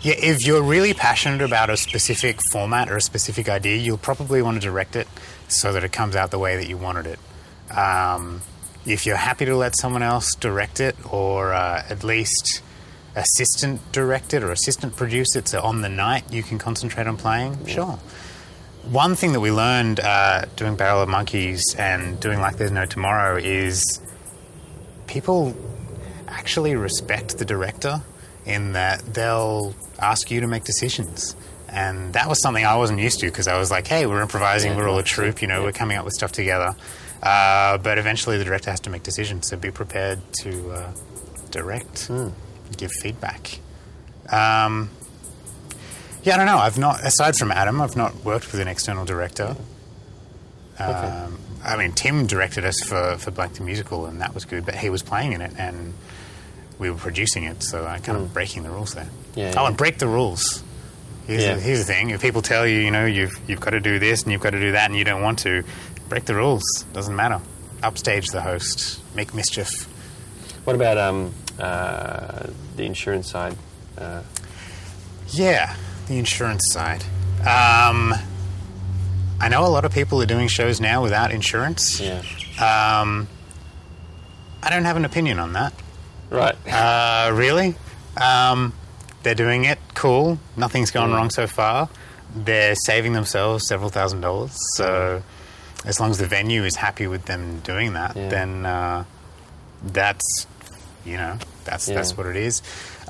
yeah, 0.00 0.14
if 0.18 0.44
you're 0.44 0.62
really 0.62 0.94
passionate 0.94 1.42
about 1.42 1.70
a 1.70 1.76
specific 1.76 2.40
format 2.50 2.90
or 2.90 2.96
a 2.96 3.00
specific 3.00 3.48
idea, 3.48 3.76
you'll 3.76 3.98
probably 3.98 4.42
want 4.42 4.60
to 4.60 4.68
direct 4.68 4.96
it 4.96 5.06
so 5.46 5.72
that 5.72 5.84
it 5.84 5.92
comes 5.92 6.16
out 6.16 6.32
the 6.32 6.38
way 6.38 6.56
that 6.56 6.68
you 6.68 6.76
wanted 6.76 7.06
it. 7.06 7.76
Um, 7.76 8.42
if 8.84 9.06
you're 9.06 9.16
happy 9.16 9.44
to 9.44 9.56
let 9.56 9.76
someone 9.76 10.02
else 10.02 10.34
direct 10.34 10.80
it, 10.80 10.96
or 11.12 11.54
uh, 11.54 11.84
at 11.88 12.02
least 12.02 12.62
assistant 13.14 13.80
direct 13.92 14.34
it 14.34 14.42
or 14.42 14.50
assistant 14.52 14.96
produce 14.96 15.34
it, 15.36 15.48
so 15.48 15.60
on 15.62 15.82
the 15.82 15.88
night 15.88 16.32
you 16.32 16.42
can 16.42 16.58
concentrate 16.58 17.06
on 17.06 17.16
playing, 17.16 17.64
sure. 17.66 17.98
One 18.90 19.16
thing 19.16 19.32
that 19.32 19.40
we 19.40 19.50
learned 19.50 19.98
uh, 20.00 20.44
doing 20.54 20.76
Barrel 20.76 21.02
of 21.02 21.08
Monkeys 21.08 21.74
and 21.76 22.20
doing 22.20 22.40
Like 22.40 22.56
There's 22.56 22.70
No 22.70 22.86
Tomorrow 22.86 23.36
is 23.36 24.00
people 25.08 25.56
actually 26.28 26.74
respect 26.76 27.38
the 27.38 27.44
director 27.44 28.02
in 28.44 28.72
that 28.72 29.00
they'll 29.12 29.74
ask 29.98 30.30
you 30.30 30.40
to 30.40 30.46
make 30.46 30.62
decisions. 30.64 31.34
And 31.68 32.12
that 32.14 32.28
was 32.28 32.40
something 32.40 32.64
I 32.64 32.76
wasn't 32.76 33.00
used 33.00 33.18
to 33.20 33.26
because 33.26 33.48
I 33.48 33.58
was 33.58 33.70
like, 33.72 33.88
hey, 33.88 34.06
we're 34.06 34.22
improvising, 34.22 34.72
Yeah, 34.72 34.78
we're 34.78 34.88
all 34.88 34.98
a 34.98 35.02
troupe, 35.02 35.42
you 35.42 35.48
know, 35.48 35.58
yeah. 35.60 35.64
we're 35.64 35.72
coming 35.72 35.96
up 35.96 36.04
with 36.04 36.14
stuff 36.14 36.30
together. 36.30 36.76
Uh, 37.22 37.78
but 37.78 37.98
eventually 37.98 38.38
the 38.38 38.44
director 38.44 38.70
has 38.70 38.78
to 38.80 38.90
make 38.90 39.02
decisions, 39.02 39.48
so 39.48 39.56
be 39.56 39.70
prepared 39.72 40.20
to 40.42 40.70
uh, 40.70 40.92
direct, 41.50 42.06
Hmm. 42.06 42.28
give 42.76 42.92
feedback. 42.92 43.58
Um, 44.30 44.90
yeah, 46.26 46.34
I 46.34 46.36
don't 46.36 46.46
know. 46.46 46.58
I've 46.58 46.76
not, 46.78 47.02
aside 47.04 47.36
from 47.36 47.50
Adam, 47.52 47.80
I've 47.80 47.96
not 47.96 48.14
worked 48.24 48.52
with 48.52 48.60
an 48.60 48.68
external 48.68 49.04
director. 49.06 49.56
Um, 50.78 51.38
I 51.64 51.76
mean, 51.76 51.92
Tim 51.92 52.26
directed 52.26 52.64
us 52.64 52.80
for, 52.82 53.16
for 53.18 53.30
Blank 53.30 53.54
the 53.54 53.62
Musical, 53.62 54.06
and 54.06 54.20
that 54.20 54.34
was 54.34 54.44
good, 54.44 54.66
but 54.66 54.74
he 54.74 54.90
was 54.90 55.02
playing 55.02 55.32
in 55.32 55.40
it, 55.40 55.52
and 55.56 55.94
we 56.78 56.90
were 56.90 56.98
producing 56.98 57.44
it, 57.44 57.62
so 57.62 57.86
I 57.86 57.98
kind 58.00 58.18
of 58.18 58.34
breaking 58.34 58.62
the 58.64 58.70
rules 58.70 58.94
there. 58.94 59.04
Hmm. 59.04 59.38
Yeah, 59.38 59.54
oh, 59.56 59.62
yeah. 59.62 59.66
and 59.68 59.76
break 59.76 59.98
the 59.98 60.06
rules. 60.08 60.62
Here's, 61.26 61.42
Yeah. 61.42 61.54
the, 61.54 61.60
here's 61.60 61.78
the 61.78 61.84
thing: 61.92 62.10
if 62.10 62.20
people 62.20 62.42
tell 62.42 62.66
you, 62.66 62.78
you 62.80 62.90
know, 62.90 63.04
you've 63.06 63.40
you've 63.48 63.60
got 63.60 63.70
to 63.70 63.80
do 63.80 63.98
this 63.98 64.22
and 64.22 64.30
you've 64.32 64.42
got 64.42 64.50
to 64.50 64.60
do 64.60 64.72
that, 64.72 64.90
and 64.90 64.96
you 64.98 65.04
don't 65.04 65.22
want 65.22 65.38
to, 65.40 65.64
break 66.08 66.24
the 66.26 66.34
rules. 66.34 66.62
Doesn't 66.92 67.16
matter. 67.16 67.40
Upstage 67.82 68.28
the 68.28 68.40
host, 68.42 69.00
make 69.14 69.34
mischief. 69.34 69.86
What 70.64 70.76
about 70.76 70.98
um, 70.98 71.32
uh, 71.58 72.46
the 72.76 72.84
insurance 72.84 73.30
side? 73.30 73.56
Uh, 73.98 74.22
Yeah, 75.28 75.74
the 76.06 76.18
insurance 76.18 76.70
side. 76.72 77.02
Um, 77.40 78.14
I 79.40 79.48
know 79.50 79.64
a 79.66 79.68
lot 79.68 79.84
of 79.84 79.92
people 79.92 80.20
are 80.22 80.26
doing 80.26 80.48
shows 80.48 80.80
now 80.80 81.02
without 81.02 81.30
insurance. 81.30 82.00
yeah. 82.00 82.20
Um, 82.58 83.28
I 84.62 84.70
don't 84.70 84.84
have 84.84 84.96
an 84.96 85.04
opinion 85.04 85.38
on 85.38 85.52
that. 85.52 85.72
Right. 86.30 86.56
Uh, 86.66 87.30
really? 87.34 87.74
Um, 88.16 88.72
they're 89.22 89.34
doing 89.34 89.64
it. 89.64 89.78
Cool. 89.94 90.38
Nothing's 90.56 90.90
gone 90.90 91.10
Mm. 91.10 91.14
wrong 91.16 91.30
so 91.30 91.46
far. 91.46 91.88
They're 92.34 92.74
saving 92.74 93.12
themselves 93.12 93.66
several 93.68 93.90
thousand 93.90 94.22
dollars. 94.22 94.52
So, 94.76 95.22
as 95.84 96.00
long 96.00 96.10
as 96.10 96.18
the 96.18 96.26
venue 96.26 96.64
is 96.64 96.76
happy 96.76 97.06
with 97.06 97.26
them 97.26 97.60
doing 97.60 97.92
that, 97.92 98.16
Yeah. 98.16 98.28
then 98.28 98.66
uh, 98.66 99.04
that's 99.84 100.46
you 101.04 101.16
know 101.16 101.38
that's 101.64 101.88
Yeah. 101.88 101.94
that's 101.96 102.16
what 102.16 102.26
it 102.26 102.36
is. 102.36 102.62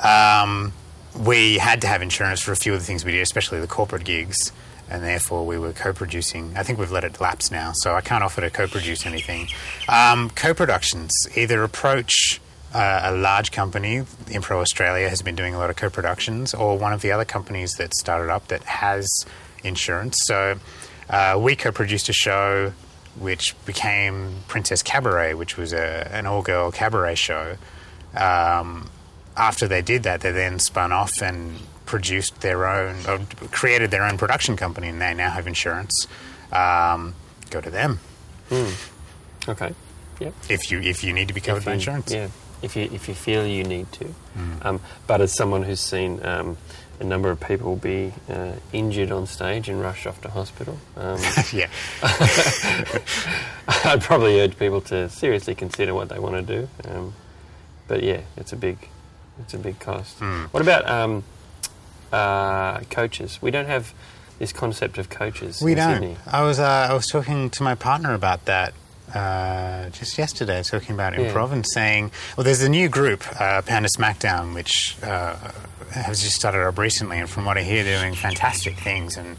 Um, 0.03 0.73
we 1.19 1.59
had 1.59 1.81
to 1.83 1.87
have 1.87 2.03
insurance 2.03 2.41
for 2.41 2.53
a 2.53 2.57
few 2.57 2.75
of 2.75 2.81
the 2.81 2.87
things 2.87 3.05
we 3.05 3.13
did, 3.13 3.23
especially 3.23 3.61
the 3.61 3.67
corporate 3.67 4.05
gigs, 4.05 4.53
and 4.91 5.03
therefore 5.03 5.47
we 5.47 5.59
were 5.59 5.73
co-producing. 5.73 6.57
I 6.57 6.63
think 6.63 6.79
we've 6.79 6.93
let 6.93 7.05
it 7.05 7.21
lapse 7.21 7.51
now, 7.51 7.73
so 7.73 7.95
I 7.95 8.01
can't 8.01 8.23
offer 8.23 8.41
to 8.41 8.51
co-produce 8.51 9.07
anything. 9.07 9.49
Um, 9.89 10.31
co-productions 10.31 11.13
either 11.37 11.63
approach 11.63 12.41
uh, 12.75 13.01
a 13.05 13.13
large 13.17 13.53
company, 13.53 14.03
Impro 14.27 14.61
Australia 14.61 15.09
has 15.09 15.23
been 15.23 15.35
doing 15.35 15.55
a 15.55 15.59
lot 15.59 15.71
of 15.71 15.77
co-productions, 15.77 16.53
or 16.53 16.77
one 16.79 16.93
of 16.93 17.01
the 17.01 17.13
other 17.13 17.25
companies 17.25 17.73
that 17.75 17.95
started 17.95 18.31
up 18.31 18.49
that 18.49 18.63
has 18.65 19.09
insurance. 19.65 20.19
So 20.25 20.59
uh, 21.09 21.39
we 21.41 21.57
co-produced 21.57 22.09
a 22.09 22.13
show 22.13 22.73
which 23.19 23.55
became 23.65 24.35
Princess 24.47 24.83
Cabaret, 24.83 25.35
which 25.35 25.57
was 25.57 25.73
a, 25.73 26.09
an 26.13 26.27
all-girl 26.27 26.71
cabaret 26.71 27.15
show. 27.15 27.57
Um, 28.15 28.91
after 29.37 29.69
they 29.69 29.83
did 29.83 30.03
that, 30.05 30.21
they 30.21 30.33
then 30.33 30.59
spun 30.59 30.93
off 30.93 31.21
and 31.23 31.59
produced 31.87 32.41
their 32.41 32.67
own, 32.67 32.97
or 33.07 33.21
created 33.53 33.91
their 33.91 34.05
own 34.05 34.19
production 34.19 34.57
company, 34.57 34.89
and 34.89 35.01
they 35.01 35.15
now 35.15 35.31
have 35.31 35.47
insurance. 35.47 36.07
Um, 36.53 37.15
go 37.51 37.61
to 37.61 37.71
them 37.71 38.01
Okay. 39.49 39.73
Yep. 40.21 40.35
if 40.49 40.71
you 40.71 40.81
if 40.81 41.05
you 41.05 41.13
need 41.13 41.29
to 41.29 41.35
be 41.35 41.41
covered 41.41 41.59
If 41.59 41.65
by 41.67 41.75
insurance. 41.75 42.13
Yeah. 42.13 42.29
If 42.63 42.75
you 42.77 42.85
if 42.93 43.07
you 43.09 43.15
feel 43.15 43.47
you 43.47 43.65
need 43.65 43.91
to, 43.93 44.15
Mm. 44.39 44.65
um, 44.65 44.81
but 45.07 45.21
as 45.21 45.33
someone 45.35 45.63
who's 45.63 45.81
seen 45.81 46.25
um, 46.25 46.57
a 47.01 47.05
number 47.05 47.31
of 47.31 47.39
people 47.41 47.77
be 47.77 48.13
uh, 48.31 48.53
injured 48.73 49.13
on 49.13 49.27
stage 49.27 49.69
and 49.69 49.81
rushed 49.81 50.07
off 50.07 50.21
to 50.23 50.31
hospital, 50.31 50.79
um, 50.97 51.19
yeah. 51.53 51.69
I'd 53.85 54.01
probably 54.03 54.41
urge 54.41 54.59
people 54.59 54.81
to 54.83 55.09
seriously 55.09 55.55
consider 55.55 55.95
what 55.95 56.09
they 56.09 56.19
want 56.19 56.35
to 56.47 56.61
do. 56.61 56.69
Um, 56.89 57.15
but 57.89 58.03
yeah, 58.03 58.21
it's 58.37 58.53
a 58.53 58.57
big 58.57 58.89
it's 59.41 59.55
a 59.55 59.59
big 59.59 59.79
cost. 59.81 60.19
Hmm. 60.19 60.45
What 60.51 60.63
about 60.63 60.89
um, 60.89 61.25
uh, 62.13 62.81
coaches? 62.91 63.41
We 63.43 63.51
don't 63.51 63.67
have 63.67 63.93
this 64.39 64.53
concept 64.53 64.99
of 64.99 65.09
coaches 65.09 65.63
We 65.63 65.73
in 65.73 65.79
don't. 65.79 65.93
Sydney. 65.95 66.17
I 66.27 66.43
was 66.43 66.59
uh, 66.59 66.89
I 66.91 66.95
was 66.95 67.07
talking 67.07 67.51
to 67.51 67.63
my 67.63 67.75
partner 67.75 68.15
about 68.15 68.45
that 68.47 68.75
uh, 69.15 69.89
just 69.91 70.19
yesterday, 70.19 70.63
talking 70.63 70.95
about 70.95 71.15
Yeah. 71.19 71.31
improv 71.33 71.53
and 71.53 71.65
saying, 71.67 72.11
well, 72.37 72.45
there's 72.45 72.63
a 72.63 72.69
new 72.69 72.89
group, 72.89 73.25
uh, 73.41 73.63
Panda 73.63 73.89
Smackdown, 73.89 74.55
which 74.55 74.97
uh, 75.03 75.37
has 75.93 76.23
just 76.23 76.35
started 76.37 76.67
up 76.67 76.77
recently, 76.79 77.19
and 77.19 77.31
from 77.31 77.45
what 77.45 77.57
I 77.57 77.63
hear, 77.63 77.85
they're 77.85 78.01
doing 78.01 78.15
fantastic 78.15 78.77
things 78.79 79.17
and 79.17 79.37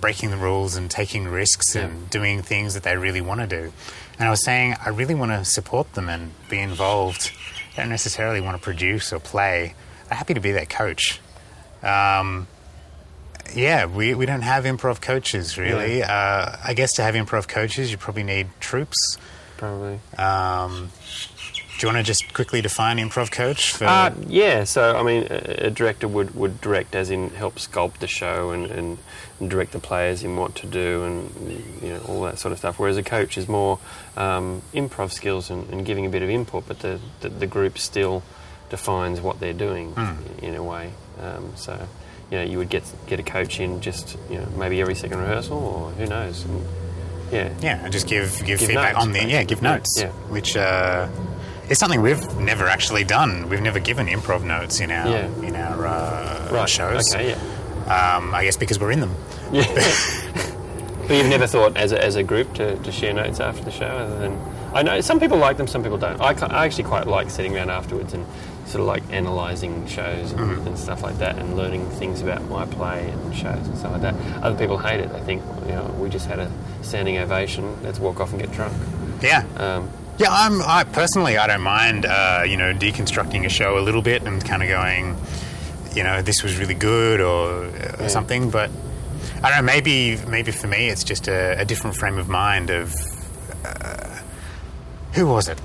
breaking 0.00 0.30
the 0.30 0.36
rules 0.36 0.76
and 0.76 0.90
taking 0.90 1.26
risks 1.26 1.74
Yeah. 1.74 1.82
and 1.86 2.10
doing 2.10 2.42
things 2.42 2.74
that 2.74 2.82
they 2.82 2.96
really 2.96 3.22
want 3.22 3.40
to 3.40 3.46
do. 3.46 3.72
And 4.18 4.28
I 4.28 4.30
was 4.30 4.44
saying, 4.44 4.76
I 4.84 4.90
really 4.90 5.14
want 5.14 5.32
to 5.32 5.44
support 5.44 5.94
them 5.94 6.08
and 6.08 6.32
be 6.48 6.58
involved. 6.60 7.32
I 7.76 7.80
don't 7.82 7.90
necessarily 7.90 8.40
want 8.40 8.56
to 8.56 8.62
produce 8.62 9.12
or 9.12 9.20
play. 9.20 9.74
I'm 10.10 10.16
happy 10.16 10.34
to 10.34 10.40
be 10.40 10.52
their 10.52 10.66
coach. 10.66 11.20
Um, 11.82 12.48
yeah, 13.54 13.86
we, 13.86 14.14
we 14.14 14.26
don't 14.26 14.42
have 14.42 14.64
improv 14.64 15.00
coaches 15.00 15.58
really. 15.58 16.02
Uh, 16.02 16.56
I 16.64 16.74
guess 16.74 16.94
to 16.94 17.02
have 17.02 17.14
improv 17.14 17.48
coaches, 17.48 17.90
you 17.90 17.98
probably 17.98 18.22
need 18.22 18.48
troops. 18.60 19.18
Probably. 19.56 20.00
Um, 20.18 20.90
Do 21.78 21.86
you 21.86 21.92
want 21.92 21.98
to 21.98 22.02
just 22.02 22.32
quickly 22.32 22.62
define 22.62 22.96
improv 22.96 23.30
coach? 23.30 23.72
For, 23.74 23.84
Uh, 23.84 24.14
yeah, 24.26 24.64
so 24.64 24.96
I 24.96 25.02
mean, 25.02 25.26
a, 25.30 25.70
director 25.70 26.08
would, 26.08 26.34
would 26.34 26.60
direct 26.60 26.94
as 26.94 27.10
in 27.10 27.30
help 27.30 27.56
sculpt 27.56 27.98
the 27.98 28.06
show 28.06 28.50
and, 28.50 28.66
and, 28.66 28.98
and 29.40 29.50
direct 29.50 29.72
the 29.72 29.78
players 29.78 30.22
in 30.22 30.36
what 30.36 30.54
to 30.56 30.66
do 30.66 31.04
and 31.04 31.62
you 31.82 31.90
know 31.90 32.00
all 32.08 32.22
that 32.22 32.38
sort 32.38 32.52
of 32.52 32.58
stuff. 32.58 32.78
Whereas 32.78 32.96
a 32.96 33.02
coach 33.02 33.36
is 33.36 33.46
more 33.46 33.78
um, 34.16 34.62
improv 34.72 35.12
skills 35.12 35.50
and, 35.50 35.68
and 35.70 35.84
giving 35.84 36.06
a 36.06 36.08
bit 36.08 36.22
of 36.22 36.30
input, 36.30 36.66
but 36.66 36.78
the, 36.78 36.98
the, 37.20 37.28
the 37.28 37.46
group 37.46 37.76
still 37.78 38.22
defines 38.70 39.20
what 39.20 39.38
they're 39.38 39.52
doing 39.52 39.94
in, 40.40 40.48
in 40.50 40.54
a 40.54 40.62
way. 40.62 40.92
Um, 41.20 41.52
so 41.56 41.86
you 42.30 42.38
know, 42.38 42.44
you 42.44 42.58
would 42.58 42.70
get 42.70 42.84
get 43.06 43.20
a 43.20 43.22
coach 43.22 43.60
in 43.60 43.80
just 43.80 44.16
you 44.30 44.38
know 44.38 44.46
maybe 44.56 44.80
every 44.80 44.94
second 44.94 45.18
rehearsal 45.18 45.58
or 45.58 45.90
who 45.92 46.06
knows. 46.06 46.44
And, 46.44 46.66
yeah, 47.30 47.52
yeah, 47.60 47.84
and 47.84 47.92
just 47.92 48.06
give 48.08 48.30
give, 48.44 48.60
Give 48.60 48.68
feedback 48.68 48.94
notes, 48.94 49.04
on 49.04 49.12
the 49.12 49.24
yeah, 49.26 49.42
give 49.42 49.60
notes, 49.60 49.92
yeah. 49.98 50.10
which 50.30 50.56
uh, 50.56 51.08
is 51.68 51.78
something 51.78 52.00
we've 52.02 52.36
never 52.38 52.66
actually 52.66 53.04
done. 53.04 53.48
We've 53.48 53.60
never 53.62 53.78
given 53.80 54.06
improv 54.06 54.42
notes 54.44 54.80
in 54.80 54.90
our 54.90 55.08
Yeah. 55.08 55.26
in 55.42 55.56
our 55.56 55.86
uh, 55.86 56.48
right. 56.52 56.68
shows. 56.68 57.14
Okay, 57.14 57.30
yeah. 57.30 58.16
Um, 58.16 58.34
I 58.34 58.44
guess 58.44 58.56
because 58.56 58.78
we're 58.80 58.92
in 58.92 59.00
them. 59.00 59.14
Yeah. 59.52 59.64
but 61.06 61.16
you've 61.16 61.28
never 61.28 61.46
thought 61.46 61.76
as 61.76 61.92
a, 61.92 62.02
as 62.02 62.16
a 62.16 62.22
group 62.22 62.52
to, 62.54 62.76
to 62.76 62.90
share 62.92 63.12
notes 63.12 63.38
after 63.40 63.62
the 63.64 63.70
show 63.70 63.86
other 63.86 64.18
than 64.18 64.38
I 64.74 64.82
know 64.82 65.00
some 65.00 65.20
people 65.20 65.38
like 65.38 65.56
them 65.56 65.68
some 65.68 65.82
people 65.84 65.98
don't 65.98 66.20
I, 66.20 66.32
I 66.48 66.66
actually 66.66 66.84
quite 66.84 67.06
like 67.06 67.30
sitting 67.30 67.54
around 67.56 67.70
afterwards 67.70 68.12
and 68.12 68.26
sort 68.66 68.80
of 68.80 68.86
like 68.88 69.04
analysing 69.12 69.86
shows 69.86 70.32
and, 70.32 70.40
Mm-hmm. 70.40 70.66
and 70.66 70.76
stuff 70.78 71.02
like 71.04 71.18
that 71.18 71.38
and 71.38 71.56
learning 71.56 71.88
things 71.90 72.22
about 72.22 72.42
my 72.48 72.66
play 72.66 73.08
and 73.08 73.36
shows 73.36 73.64
and 73.68 73.78
stuff 73.78 73.92
like 73.92 74.02
that 74.02 74.14
other 74.42 74.58
people 74.58 74.78
hate 74.78 74.98
it 74.98 75.10
I 75.12 75.20
think 75.20 75.42
you 75.66 75.72
know 75.74 75.84
we 76.00 76.08
just 76.08 76.26
had 76.26 76.40
a 76.40 76.50
standing 76.82 77.18
ovation 77.18 77.80
let's 77.84 78.00
walk 78.00 78.18
off 78.18 78.32
and 78.32 78.40
get 78.40 78.50
drunk 78.50 78.74
Yeah. 79.22 79.44
um, 79.58 79.88
Yeah, 80.18 80.28
I'm. 80.30 80.62
I 80.62 80.84
personally, 80.84 81.36
I 81.36 81.46
don't 81.46 81.60
mind, 81.62 82.06
uh, 82.06 82.42
you 82.46 82.56
know, 82.56 82.72
deconstructing 82.72 83.44
a 83.44 83.50
show 83.50 83.78
a 83.78 83.80
little 83.80 84.00
bit 84.02 84.22
and 84.22 84.42
kind 84.42 84.62
of 84.62 84.68
going, 84.68 85.14
you 85.94 86.02
know, 86.02 86.22
this 86.22 86.42
was 86.42 86.58
really 86.58 86.74
good 86.74 87.20
or, 87.20 87.66
uh, 87.66 87.96
Yeah. 88.00 88.08
something. 88.08 88.48
But 88.50 88.70
I 89.42 89.50
don't 89.50 89.58
know. 89.66 89.72
Maybe, 89.72 90.16
maybe 90.26 90.52
for 90.52 90.68
me, 90.68 90.88
it's 90.88 91.04
just 91.04 91.28
a, 91.28 91.60
a 91.60 91.64
different 91.66 91.96
frame 91.96 92.16
of 92.16 92.28
mind. 92.30 92.70
Of 92.70 92.94
uh, 93.64 94.18
who 95.12 95.26
was 95.26 95.48
it? 95.48 95.58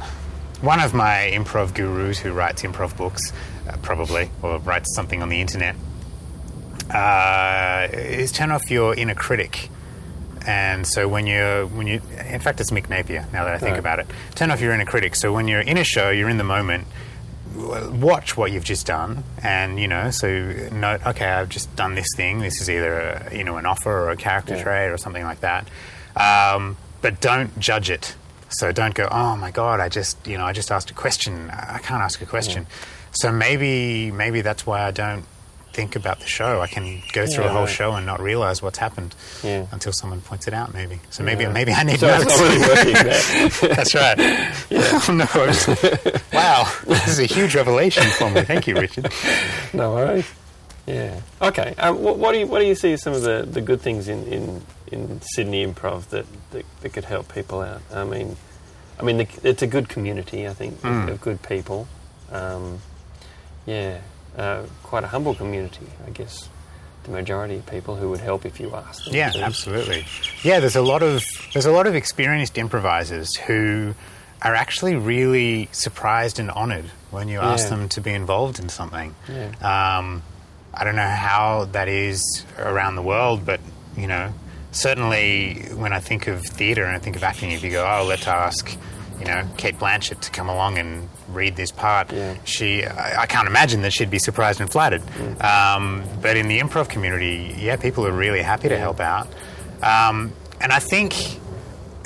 One 0.62 0.80
of 0.82 0.94
my 0.94 1.32
improv 1.34 1.74
gurus 1.74 2.20
who 2.20 2.34
writes 2.34 2.62
improv 2.64 2.96
books, 2.98 3.32
uh, 3.70 3.78
probably, 3.82 4.30
or 4.42 4.60
writes 4.60 4.94
something 4.96 5.22
on 5.24 5.30
the 5.30 5.40
internet, 5.40 5.76
uh, 6.94 7.88
is 7.94 8.32
turn 8.34 8.52
off 8.52 8.70
your 8.70 8.94
inner 8.96 9.16
critic. 9.16 9.70
And 10.48 10.86
so 10.88 11.08
when 11.08 11.28
you're 11.28 11.66
when 11.68 11.88
you, 11.88 12.02
in 12.28 12.40
fact, 12.40 12.60
it's 12.60 12.72
Mick 12.72 12.90
Napier. 12.90 13.26
Now 13.32 13.46
that 13.46 13.54
I 13.54 13.58
think 13.58 13.72
Right. 13.72 13.80
about 13.80 14.00
it, 14.00 14.08
turn 14.36 14.50
off 14.52 14.60
your 14.62 14.74
inner 14.74 14.86
critic. 14.86 15.16
So 15.16 15.32
when 15.34 15.48
you're 15.48 15.62
in 15.62 15.78
a 15.78 15.84
show, 15.84 16.10
you're 16.10 16.30
in 16.30 16.38
the 16.38 16.44
moment. 16.44 16.88
Watch 17.54 18.38
what 18.38 18.52
you've 18.52 18.64
just 18.64 18.86
done, 18.88 19.26
and 19.44 19.78
you 19.78 19.88
know, 19.88 20.10
so 20.10 20.30
note, 20.72 21.06
okay, 21.06 21.26
I've 21.26 21.50
just 21.50 21.76
done 21.76 21.96
this 21.96 22.08
thing. 22.16 22.40
This 22.40 22.62
is 22.62 22.70
either 22.70 22.94
a, 23.30 23.36
you 23.38 23.44
know 23.44 23.58
an 23.58 23.66
offer 23.66 23.92
or 23.92 24.10
a 24.12 24.16
character 24.16 24.56
Yeah. 24.56 24.64
trait 24.64 24.90
or 24.92 24.98
something 24.98 25.24
like 25.26 25.42
that. 25.42 25.68
Um, 26.16 26.78
but 27.02 27.20
don't 27.20 27.60
judge 27.60 27.90
it. 27.90 28.16
So 28.50 28.72
don't 28.72 28.94
go, 28.96 29.08
oh 29.12 29.36
my 29.36 29.52
god, 29.52 29.82
I 29.82 29.90
just 29.90 30.26
you 30.26 30.38
know 30.38 30.46
I 30.46 30.54
just 30.54 30.72
asked 30.72 30.92
a 30.92 30.94
question. 30.94 31.50
I 31.52 31.76
I 31.76 31.80
can't 31.80 32.02
ask 32.02 32.22
a 32.22 32.26
question. 32.26 32.68
So 33.12 33.32
maybe 33.34 34.12
maybe 34.12 34.40
that's 34.42 34.66
why 34.66 34.84
I 34.88 34.92
don't 34.92 35.26
think 35.74 35.96
about 35.96 36.20
the 36.20 36.28
show. 36.28 36.62
I 36.62 36.68
can 36.68 37.02
go 37.14 37.26
through 37.26 37.46
a 37.46 37.50
whole 37.50 37.62
right. 37.62 37.70
show 37.70 37.94
and 37.94 38.06
not 38.06 38.20
realize 38.20 38.62
what's 38.62 38.78
happened 38.78 39.16
Yeah. 39.44 39.66
until 39.72 39.94
someone 39.94 40.22
points 40.22 40.48
it 40.48 40.54
out. 40.54 40.74
Maybe 40.74 41.00
so. 41.10 41.24
Maybe 41.24 41.44
Yeah. 41.44 41.52
maybe 41.52 41.72
I 41.72 41.84
need 41.84 42.00
so 42.00 42.08
notes. 42.08 42.26
not 42.26 42.40
really 42.40 42.60
working. 42.94 42.94
That's 43.76 43.96
right. 43.96 44.18
Oh, 44.72 45.14
no. 45.14 45.28
wow, 46.34 46.72
this 46.86 47.08
is 47.08 47.20
a 47.20 47.26
huge 47.26 47.56
revelation 47.56 48.04
for 48.18 48.30
me. 48.30 48.42
Thank 48.42 48.68
you, 48.68 48.76
Richard. 48.76 49.12
No 49.74 49.94
worries. 49.94 50.30
Yeah. 50.86 51.22
Okay. 51.42 51.74
Um, 51.78 52.02
what, 52.02 52.18
what 52.18 52.32
do 52.34 52.40
you 52.40 52.48
what 52.48 52.60
do 52.60 52.66
you 52.66 52.76
see 52.76 52.92
as 52.94 53.02
some 53.02 53.14
of 53.14 53.22
the, 53.22 53.48
the 53.50 53.62
good 53.62 53.80
things 53.82 54.08
in, 54.10 54.26
in, 54.28 54.62
in 54.88 55.22
Sydney 55.22 55.66
Improv 55.66 56.08
that, 56.10 56.26
that, 56.52 56.66
that 56.82 56.90
could 56.92 57.06
help 57.06 57.34
people 57.34 57.62
out? 57.62 57.82
I 57.94 58.04
mean, 58.04 58.36
I 59.00 59.04
mean, 59.04 59.18
the, 59.18 59.28
it's 59.44 59.62
a 59.62 59.68
good 59.68 59.88
community. 59.88 60.48
I 60.48 60.54
think 60.54 60.74
of- 60.84 60.92
Mm. 60.92 61.10
of 61.12 61.22
good 61.22 61.42
people. 61.44 61.88
Um, 62.32 62.80
yeah. 63.66 64.00
Uh, 64.38 64.64
quite 64.84 65.04
a 65.04 65.08
humble 65.08 65.36
community, 65.36 65.86
I 66.08 66.10
guess. 66.12 66.48
The 67.04 67.12
majority 67.12 67.56
of 67.58 67.66
people 67.66 67.96
who 67.96 68.10
would 68.12 68.20
help 68.20 68.46
if 68.46 68.60
you 68.60 68.74
asked 68.76 69.06
them. 69.06 69.16
Yeah, 69.16 69.32
to. 69.32 69.42
absolutely. 69.42 70.06
Yeah, 70.44 70.60
there's 70.60 70.76
a 70.76 70.82
lot 70.82 71.02
of 71.04 71.24
there's 71.54 71.66
a 71.66 71.72
lot 71.72 71.88
of 71.88 71.96
experienced 71.96 72.58
improvisers 72.58 73.36
who 73.36 73.96
are 74.44 74.56
actually 74.56 74.96
really 74.96 75.68
surprised 75.72 76.40
and 76.40 76.50
honoured 76.52 76.86
when 77.10 77.28
you 77.28 77.40
ask 77.40 77.66
Yeah. 77.66 77.78
them 77.78 77.90
to 77.90 78.02
be 78.02 78.12
involved 78.14 78.60
in 78.60 78.70
something. 78.70 79.16
Yeah. 79.28 79.50
Um, 79.98 80.24
I 80.74 80.84
don't 80.84 80.96
know 80.96 81.08
how 81.10 81.66
that 81.74 81.88
is 81.88 82.46
around 82.58 82.96
the 82.96 83.02
world, 83.02 83.46
but 83.46 83.60
you 83.98 84.08
know, 84.08 84.32
certainly 84.72 85.64
when 85.74 85.94
I 85.94 86.00
think 86.00 86.28
of 86.28 86.44
theatre 86.46 86.86
and 86.86 86.96
I 86.96 87.00
think 87.00 87.16
of 87.16 87.24
acting, 87.24 87.52
if 87.52 87.64
you 87.64 87.72
go, 87.72 87.84
oh, 87.86 88.06
let's 88.06 88.28
ask, 88.28 88.78
you 89.22 89.28
know, 89.28 89.48
Cate 89.58 89.78
Blanchett 89.78 90.20
to 90.22 90.32
come 90.32 90.50
along 90.50 90.78
and 90.80 91.08
read 91.30 91.56
this 91.56 91.72
part, 91.72 92.12
Yeah. 92.12 92.36
she, 92.44 92.84
I, 92.86 93.22
I 93.22 93.26
can't 93.28 93.48
imagine 93.48 93.84
that 93.84 93.94
she'd 93.94 94.10
be 94.10 94.20
surprised 94.20 94.60
and 94.60 94.70
flattered. 94.72 95.04
Um, 95.42 96.04
but 96.22 96.36
in 96.38 96.48
the 96.48 96.60
improv 96.60 96.90
community, 96.90 97.56
yeah, 97.58 97.76
people 97.76 98.06
are 98.08 98.12
really 98.12 98.42
happy 98.42 98.68
to 98.70 98.74
Yeah. 98.76 98.80
help 98.82 99.00
out, 99.00 99.28
um, 99.84 100.34
and 100.60 100.72
I 100.72 100.80
think, 100.80 101.14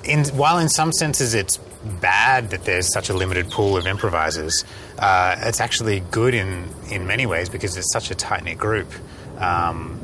in 0.04 0.26
while 0.36 0.60
in 0.60 0.70
some 0.70 0.92
senses 0.94 1.34
it's 1.34 1.58
bad 2.02 2.50
that 2.52 2.66
there's 2.66 2.92
such 2.92 3.10
a 3.10 3.14
limited 3.14 3.50
pool 3.50 3.78
of 3.78 3.88
improvisers, 3.88 4.64
uh, 5.00 5.36
it's 5.44 5.60
actually 5.62 6.02
good 6.12 6.34
in 6.34 6.70
in 6.92 7.08
many 7.08 7.26
ways 7.26 7.48
because 7.50 7.78
it's 7.78 7.92
such 7.94 8.12
a 8.12 8.16
tight 8.16 8.44
knit 8.44 8.58
group. 8.58 8.92
Um, 9.40 10.00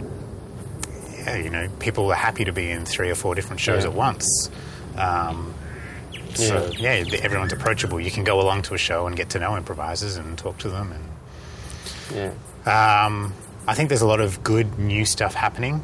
yeah, 1.17 1.35
you 1.37 1.49
know, 1.49 1.69
people 1.79 2.09
are 2.11 2.15
happy 2.15 2.45
to 2.45 2.51
be 2.53 2.69
in 2.71 2.85
three 2.85 3.09
or 3.09 3.15
four 3.15 3.35
different 3.35 3.59
shows 3.59 3.83
Yeah. 3.83 3.89
at 3.91 3.95
once. 3.95 4.49
Um, 4.97 5.53
so 6.33 6.69
yeah, 6.77 7.03
everyone's 7.21 7.53
approachable. 7.53 7.99
You 7.99 8.11
can 8.11 8.23
go 8.23 8.39
along 8.41 8.63
to 8.63 8.73
a 8.73 8.77
show 8.77 9.07
and 9.07 9.15
get 9.15 9.29
to 9.31 9.39
know 9.39 9.57
improvisers 9.57 10.15
and 10.15 10.37
talk 10.37 10.57
to 10.59 10.69
them. 10.69 10.91
And 12.13 12.35
Yeah. 12.65 13.05
um, 13.05 13.33
I 13.67 13.73
think 13.75 13.89
there's 13.89 14.01
a 14.01 14.07
lot 14.07 14.19
of 14.21 14.43
good 14.43 14.77
new 14.79 15.05
stuff 15.05 15.33
happening 15.33 15.83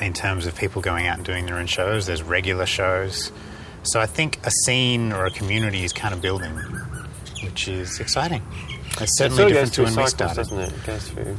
in 0.00 0.12
terms 0.14 0.46
of 0.46 0.54
people 0.56 0.80
going 0.82 1.06
out 1.06 1.16
and 1.18 1.26
doing 1.26 1.46
their 1.46 1.56
own 1.58 1.66
shows. 1.66 2.06
There's 2.06 2.22
regular 2.22 2.66
shows. 2.66 3.30
So 3.82 4.00
I 4.00 4.06
think 4.06 4.38
a 4.46 4.50
scene 4.64 5.12
or 5.12 5.26
a 5.26 5.30
community 5.30 5.84
is 5.84 5.92
kind 5.92 6.12
of 6.14 6.20
building, 6.20 6.52
which 7.42 7.68
is 7.68 8.00
exciting. 8.00 8.42
It's 8.92 9.02
It 9.02 9.08
certainly 9.16 9.42
of 9.44 9.48
different 9.50 9.72
to 9.74 9.82
when 9.84 9.96
we 9.96 10.06
started. 10.06 10.36
doesn't 10.36 10.58
it? 10.60 10.72
It 10.72 10.86
goes 10.86 11.08
through. 11.08 11.36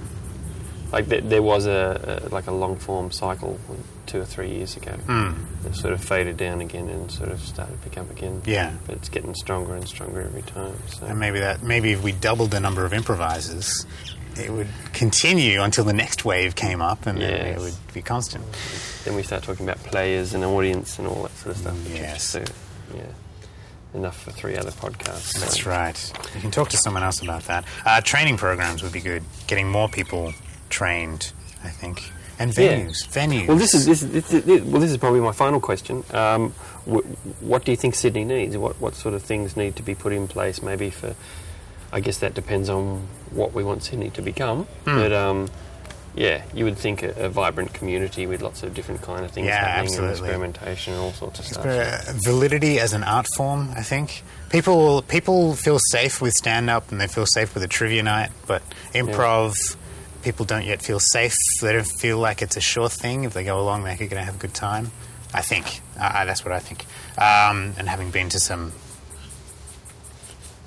Like 0.91 1.08
there, 1.08 1.21
there 1.21 1.41
was 1.41 1.65
a, 1.67 2.21
a 2.25 2.30
like 2.30 2.47
a 2.47 2.51
long 2.51 2.75
form 2.75 3.12
cycle 3.12 3.60
two 4.08 4.19
or 4.19 4.25
three 4.25 4.49
years 4.49 4.75
ago. 4.75 4.91
Mm. 5.08 5.65
It 5.65 5.75
sort 5.75 5.93
of 5.93 6.04
faded 6.04 6.36
down 6.38 6.60
again 6.60 6.89
and 6.89 7.10
sort 7.10 7.32
of 7.32 7.39
started 7.39 7.82
to 7.82 7.89
pick 7.89 7.97
up 7.97 8.12
again. 8.12 8.41
Yeah. 8.45 8.73
But 8.86 8.97
it's 8.97 9.10
getting 9.10 9.34
stronger 9.36 9.75
and 9.75 9.88
stronger 9.88 10.21
every 10.21 10.41
time. 10.41 10.75
So 10.88 11.06
And 11.06 11.19
maybe 11.19 11.39
that 11.39 11.63
maybe 11.63 11.91
if 11.91 12.04
we 12.04 12.12
doubled 12.12 12.51
the 12.51 12.60
number 12.60 12.84
of 12.84 12.93
improvisers, 12.93 13.86
it 14.38 14.51
would 14.51 14.67
continue 14.93 15.62
until 15.62 15.84
the 15.86 15.93
next 15.93 16.25
wave 16.25 16.56
came 16.56 16.82
up, 16.82 17.06
and 17.06 17.21
then 17.21 17.47
it 17.47 17.60
would 17.60 17.73
be 17.93 18.01
constant. 18.01 18.43
then 19.06 19.15
we 19.15 19.23
start 19.23 19.43
talking 19.43 19.65
about 19.67 19.82
players 19.84 20.34
and 20.34 20.43
audience 20.43 20.99
and 20.99 21.08
all 21.08 21.23
that 21.23 21.32
sort 21.38 21.56
of 21.56 21.62
stuff. 21.62 21.77
Yes. 21.93 22.36
uh, 22.36 22.45
yeah. 22.95 23.04
Enough 23.93 24.21
for 24.23 24.32
three 24.32 24.56
other 24.56 24.71
podcasts. 24.71 25.38
That's 25.39 25.63
so. 25.63 25.69
right. 25.69 26.13
You 26.34 26.39
can 26.41 26.51
talk 26.51 26.69
to 26.69 26.77
someone 26.77 27.04
else 27.04 27.21
about 27.21 27.43
that. 27.43 27.65
Uh, 27.86 27.99
training 27.99 28.38
programs 28.38 28.84
would 28.84 28.93
be 28.93 29.01
good. 29.01 29.21
Getting 29.47 29.69
more 29.69 29.89
people 29.89 30.34
trained, 30.71 31.31
I 31.63 31.69
think, 31.69 32.10
and 32.39 32.57
Yeah. 32.57 32.77
venues. 32.79 33.07
Venues. 33.10 33.47
Well, 33.47 33.57
this 33.57 33.73
is 33.75 33.86
this, 33.86 34.01
is- 34.01 34.10
this, 34.12 34.34
is 34.34 34.62
well, 34.63 34.81
this 34.81 34.89
is 34.91 34.97
probably 34.97 35.19
my 35.19 35.31
final 35.34 35.60
question. 35.60 36.03
Um, 36.12 36.51
wh- 36.86 37.05
what 37.43 37.63
do 37.65 37.71
you 37.71 37.77
think 37.77 37.93
Sydney 37.95 38.23
needs? 38.25 38.57
What 38.57 38.79
what 38.81 38.95
sort 38.95 39.13
of 39.13 39.21
things 39.21 39.55
need 39.55 39.75
to 39.75 39.84
be 39.84 39.93
put 39.95 40.12
in 40.13 40.27
place? 40.27 40.62
Maybe 40.63 40.89
for, 40.89 41.15
I 41.91 41.99
guess 41.99 42.17
that 42.19 42.34
depends 42.34 42.69
on 42.69 43.07
what 43.31 43.53
we 43.53 43.63
want 43.63 43.84
Sydney 43.84 44.10
to 44.12 44.21
become. 44.21 44.63
Hmm. 44.86 44.97
But 44.99 45.13
um, 45.13 45.49
yeah, 46.15 46.43
you 46.53 46.65
would 46.65 46.77
think 46.77 47.03
a, 47.03 47.12
a 47.25 47.29
vibrant 47.29 47.73
community 47.73 48.25
with 48.27 48.41
lots 48.41 48.63
of 48.63 48.73
different 48.73 49.01
kind 49.01 49.23
of 49.23 49.31
things 49.31 49.47
Yeah, 49.47 49.63
happening 49.65 49.86
absolutely. 49.86 50.10
and 50.10 50.19
experimentation 50.25 50.93
and 50.93 51.01
all 51.01 51.13
sorts 51.13 51.39
of 51.39 51.45
stuff. 51.45 52.05
Validity 52.23 52.79
as 52.81 52.91
an 52.93 53.03
art 53.03 53.27
form. 53.38 53.69
I 53.77 53.84
think 53.84 54.23
people 54.49 55.03
people 55.03 55.55
feel 55.55 55.79
safe 55.79 56.21
with 56.21 56.34
stand 56.34 56.69
up 56.69 56.91
and 56.91 56.99
they 56.99 57.07
feel 57.07 57.25
safe 57.25 57.53
with 57.53 57.63
a 57.63 57.67
trivia 57.67 58.03
night, 58.03 58.31
but 58.47 58.62
improv. 58.93 59.55
People 60.21 60.45
don't 60.45 60.65
yet 60.65 60.81
feel 60.81 60.99
safe. 60.99 61.36
They 61.62 61.73
don't 61.73 61.88
feel 61.88 62.19
like 62.19 62.41
it's 62.41 62.57
a 62.57 62.62
sure 62.62 62.89
thing. 62.89 63.23
If 63.23 63.34
they 63.34 63.43
go 63.43 63.60
along, 63.60 63.84
they're 63.84 63.97
going 63.97 64.10
to 64.10 64.23
have 64.23 64.36
a 64.36 64.39
good 64.39 64.53
time. 64.53 64.91
I 65.34 65.41
think. 65.41 65.81
Uh, 65.99 66.25
that's 66.25 66.43
what 66.43 66.51
I 66.51 66.60
think. 66.60 66.86
Um, 67.17 67.73
and 67.77 67.88
having 67.88 68.12
been 68.12 68.29
to 68.29 68.39
some 68.39 68.73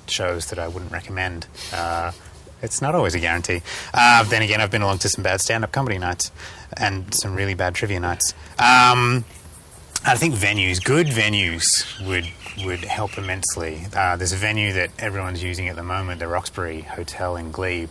shows 0.07 0.47
that 0.47 0.59
I 0.59 0.67
wouldn't 0.67 0.91
recommend, 0.91 1.47
uh, 1.73 2.11
it's 2.61 2.81
not 2.81 2.95
always 2.95 3.15
a 3.15 3.19
guarantee. 3.19 3.61
Uh, 3.93 4.23
then 4.23 4.41
again, 4.41 4.61
I've 4.61 4.71
been 4.71 4.81
along 4.81 4.99
to 4.99 5.09
some 5.09 5.23
bad 5.23 5.41
stand 5.41 5.63
up 5.63 5.71
comedy 5.71 5.97
nights 5.97 6.31
and 6.77 7.13
some 7.13 7.35
really 7.35 7.53
bad 7.53 7.75
trivia 7.75 7.99
nights. 7.99 8.33
Um, 8.57 9.25
I 10.03 10.15
think 10.15 10.35
venues, 10.35 10.83
good 10.83 11.07
venues, 11.07 11.65
would 12.05 12.27
would 12.65 12.85
help 12.85 13.17
immensely. 13.17 13.85
Uh, 13.93 14.15
there's 14.15 14.31
a 14.31 14.37
venue 14.37 14.71
that 14.73 14.89
everyone's 14.97 15.43
using 15.43 15.67
at 15.67 15.75
the 15.75 15.83
moment, 15.83 16.19
the 16.19 16.27
Roxbury 16.27 16.81
Hotel 16.81 17.35
in 17.35 17.51
Glebe, 17.51 17.89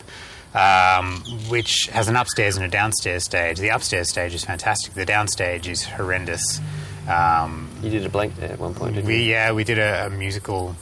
um, 0.54 1.22
which 1.48 1.86
has 1.92 2.08
an 2.08 2.16
upstairs 2.16 2.56
and 2.56 2.64
a 2.64 2.68
downstairs 2.68 3.24
stage. 3.24 3.58
The 3.58 3.68
upstairs 3.70 4.08
stage 4.10 4.34
is 4.34 4.44
fantastic. 4.44 4.94
The 4.94 5.04
downstage 5.06 5.66
is 5.66 5.82
horrendous. 5.84 6.60
Um, 7.08 7.68
You 7.82 7.90
did 7.90 8.06
a 8.06 8.08
blank 8.08 8.36
there 8.36 8.52
at 8.52 8.58
one 8.58 8.74
point, 8.74 8.94
didn't 8.94 9.06
we 9.08 9.16
you? 9.18 9.30
yeah 9.32 9.52
we 9.52 9.64
did 9.64 9.78
a, 9.78 10.06
a 10.06 10.10
musical, 10.10 10.74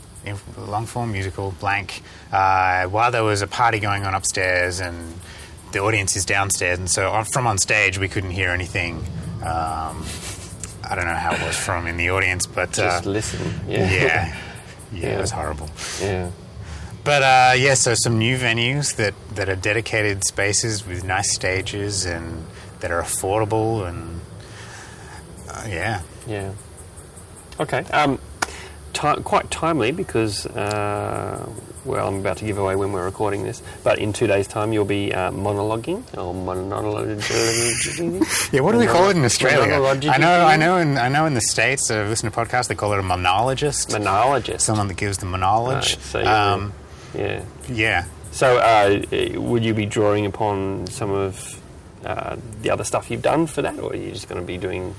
long 0.56 0.87
form 0.87 1.11
musical 1.12 1.52
blank. 1.58 2.02
Uh, 2.30 2.85
while 2.85 3.11
there 3.11 3.24
was 3.24 3.42
a 3.42 3.46
party 3.46 3.80
going 3.80 4.04
on 4.04 4.14
upstairs 4.14 4.78
and 4.80 5.14
the 5.72 5.78
audience 5.80 6.16
is 6.16 6.24
downstairs, 6.26 6.78
and 6.78 6.88
so 6.90 7.11
on, 7.11 7.24
from 7.24 7.46
on 7.46 7.56
stage 7.58 7.98
we 7.98 8.06
couldn't 8.08 8.30
hear 8.30 8.50
anything. 8.50 8.98
Um, 9.42 10.04
I 10.88 10.94
don't 10.94 11.06
know 11.06 11.14
how 11.14 11.32
it 11.32 11.40
was 11.42 11.56
from 11.56 11.87
in 11.87 11.96
the 11.96 12.11
audience, 12.11 12.46
but 12.46 12.78
uh, 12.78 12.82
Just 13.00 13.06
listen. 13.06 13.61
Yeah. 13.66 13.90
yeah, 13.90 13.96
yeah, 14.04 14.37
Yeah. 14.92 15.06
it 15.16 15.20
was 15.20 15.30
horrible. 15.30 15.70
yeah. 16.00 16.30
But 17.04 17.22
uh, 17.22 17.54
yeah, 17.56 17.74
so 17.74 17.94
some 17.94 18.18
new 18.18 18.38
venues 18.38 18.96
that, 18.96 19.14
that 19.34 19.48
are 19.48 19.56
dedicated 19.56 20.24
spaces 20.24 20.86
with 20.86 21.04
nice 21.04 21.32
stages 21.32 22.04
and 22.04 22.46
that 22.80 22.90
are 22.90 23.02
affordable 23.02 23.88
and 23.88 24.20
uh, 25.48 25.66
yeah. 25.68 26.02
Yeah. 26.26 26.52
Okay. 27.58 27.78
Um, 27.92 28.18
ti 28.92 29.14
quite 29.22 29.50
timely 29.50 29.90
because, 29.90 30.46
uh, 30.46 31.48
well, 31.84 32.06
I'm 32.06 32.20
about 32.20 32.36
to 32.38 32.44
give 32.44 32.58
away 32.58 32.76
when 32.76 32.92
we're 32.92 33.04
recording 33.04 33.42
this, 33.42 33.62
but 33.82 33.98
in 33.98 34.12
two 34.12 34.26
days' 34.26 34.46
time 34.46 34.72
you'll 34.72 34.84
be 34.84 35.12
uh, 35.12 35.30
monologuing 35.32 36.02
or 36.16 36.34
monologuing. 36.34 37.20
Yeah, 38.52 38.60
what 38.60 38.72
do 38.72 38.78
we 38.78 38.86
call 38.86 39.08
it 39.10 39.16
in 39.16 39.24
Australia? 39.24 39.74
I 39.74 40.18
know, 40.18 40.44
I 40.44 40.56
know, 40.56 40.76
in, 40.76 40.98
I 40.98 41.08
know 41.08 41.26
in 41.26 41.34
the 41.34 41.40
states, 41.40 41.90
uh, 41.90 42.04
listen 42.08 42.30
to 42.30 42.36
podcasts, 42.36 42.68
they 42.68 42.74
call 42.74 42.92
it 42.92 42.98
a 42.98 43.02
monologist. 43.02 43.90
Monologist. 43.90 44.64
Someone 44.64 44.88
that 44.88 44.96
gives 44.96 45.18
the 45.18 45.26
monologue. 45.26 45.74
Right, 45.74 45.84
so 45.84 46.24
um, 46.24 46.72
yeah. 47.14 47.44
yeah. 47.68 48.05
So, 48.31 48.57
uh, 48.57 49.03
would 49.38 49.64
you 49.64 49.75
be 49.75 49.87
drawing 49.87 50.27
upon 50.27 50.87
some 50.87 51.11
of 51.11 51.61
uh, 52.05 52.37
the 52.62 52.70
other 52.70 52.85
stuff 52.85 53.11
you've 53.11 53.22
done 53.22 53.46
for 53.46 53.62
that, 53.62 53.79
or 53.79 53.92
are 53.92 53.96
you 53.96 54.11
just 54.11 54.29
going 54.29 54.40
to 54.40 54.46
be 54.46 54.57
doing? 54.57 54.94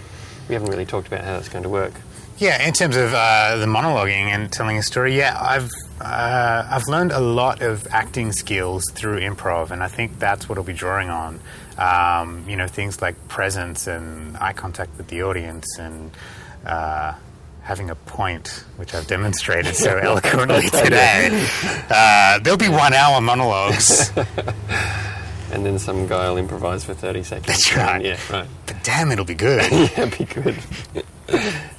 We 0.48 0.54
haven't 0.54 0.70
really 0.70 0.86
talked 0.86 1.08
about 1.08 1.24
how 1.24 1.34
that's 1.34 1.50
going 1.50 1.64
to 1.64 1.70
work. 1.70 1.94
Yeah, 2.38 2.66
in 2.68 2.74
terms 2.74 2.96
of 2.96 3.14
uh, 3.14 3.58
the 3.58 3.68
monologuing 3.68 4.28
and 4.28 4.52
telling 4.52 4.78
a 4.78 4.84
story, 4.84 5.16
yeah, 5.16 5.38
I've 5.40 5.70
uh, 6.02 6.68
I've 6.70 6.88
learned 6.88 7.12
a 7.12 7.20
lot 7.20 7.62
of 7.62 7.88
acting 7.92 8.32
skills 8.32 8.90
through 8.92 9.20
improv, 9.20 9.72
and 9.72 9.84
I 9.84 9.88
think 9.88 10.20
that's 10.20 10.50
what 10.50 10.58
I'll 10.58 10.64
be 10.64 10.74
drawing 10.74 11.10
on. 11.10 11.40
Um, 11.78 12.46
you 12.48 12.56
know, 12.56 12.68
things 12.68 13.02
like 13.02 13.28
presence 13.28 13.88
and 13.88 14.36
eye 14.38 14.54
contact 14.54 14.98
with 14.98 15.08
the 15.08 15.24
audience, 15.24 15.78
and 15.80 16.12
uh, 16.66 17.14
having 17.64 17.90
a 17.90 17.96
point, 17.96 18.64
which 18.78 18.94
I've 18.94 19.08
demonstrated 19.08 19.76
so 19.76 19.98
eloquently 20.02 20.70
today. 20.70 21.48
Uh, 21.90 22.40
there'll 22.40 22.58
be 22.58 22.70
one-hour 22.70 23.22
monologues, 23.22 24.12
And 25.54 25.64
then 25.64 25.78
some 25.78 26.08
guy 26.08 26.28
will 26.30 26.38
improvise 26.38 26.84
for 26.84 26.96
30 26.96 27.22
seconds. 27.24 27.46
That's 27.46 27.76
right. 27.78 28.04
Yeah, 28.04 28.20
right. 28.32 28.48
but 28.66 28.84
damn, 28.84 29.12
it'll 29.12 29.24
be 29.24 29.36
good. 29.36 29.72
Yeah, 29.96 30.06
be 30.06 30.26
good. 30.26 30.58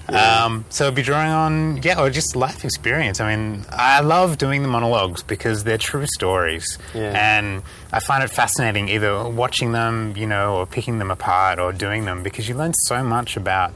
Um, 0.09 0.64
so 0.68 0.87
I'll 0.87 0.92
be 0.92 1.03
drawing 1.03 1.31
on, 1.31 1.83
yeah, 1.83 2.01
or 2.01 2.09
just 2.09 2.37
life 2.37 2.64
experience. 2.64 3.20
I 3.20 3.35
mean, 3.35 3.64
I 3.70 4.01
love 4.01 4.38
doing 4.38 4.62
the 4.62 4.68
monologues 4.68 5.25
because 5.25 5.64
they're 5.64 5.79
true 5.79 6.07
stories. 6.07 6.79
Yeah. 6.94 7.12
And 7.16 7.62
I 7.92 7.99
find 7.99 8.23
it 8.23 8.31
fascinating 8.31 8.88
either 8.88 9.29
watching 9.29 9.73
them, 9.73 10.14
you 10.16 10.27
know, 10.27 10.57
or 10.57 10.66
picking 10.66 10.99
them 10.99 11.11
apart 11.11 11.59
or 11.59 11.73
doing 11.73 12.05
them 12.05 12.23
because 12.23 12.49
you 12.49 12.55
learn 12.55 12.75
so 12.75 13.03
much 13.03 13.37
about 13.37 13.73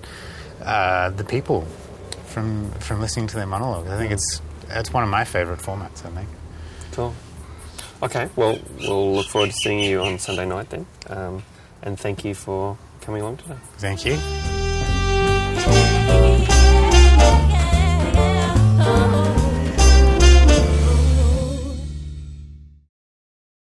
uh, 0.63 1.11
the 1.11 1.25
people 1.25 1.67
from 2.39 2.71
from 2.81 3.01
listening 3.01 3.27
to 3.29 3.37
their 3.37 3.47
monologues. 3.47 3.91
I 3.91 3.99
think 3.99 4.13
it's 4.13 4.41
it's 4.71 4.93
one 4.93 5.03
of 5.03 5.09
my 5.11 5.25
favorite 5.25 5.61
formats, 5.61 6.05
I 6.05 6.11
think. 6.11 6.29
Cool. 6.93 7.15
Okay, 8.03 8.29
well, 8.37 8.59
we'll 8.81 9.15
look 9.17 9.27
forward 9.27 9.51
to 9.51 9.57
seeing 9.57 9.81
you 9.81 10.01
on 10.01 10.19
Sunday 10.19 10.47
night 10.47 10.71
then. 10.71 10.87
Um, 11.09 11.43
and 11.83 11.99
thank 11.99 12.25
you 12.25 12.35
for 12.35 12.77
coming 13.01 13.23
along 13.23 13.39
today. 13.39 13.57
Thank 13.79 14.05
you. 14.05 14.58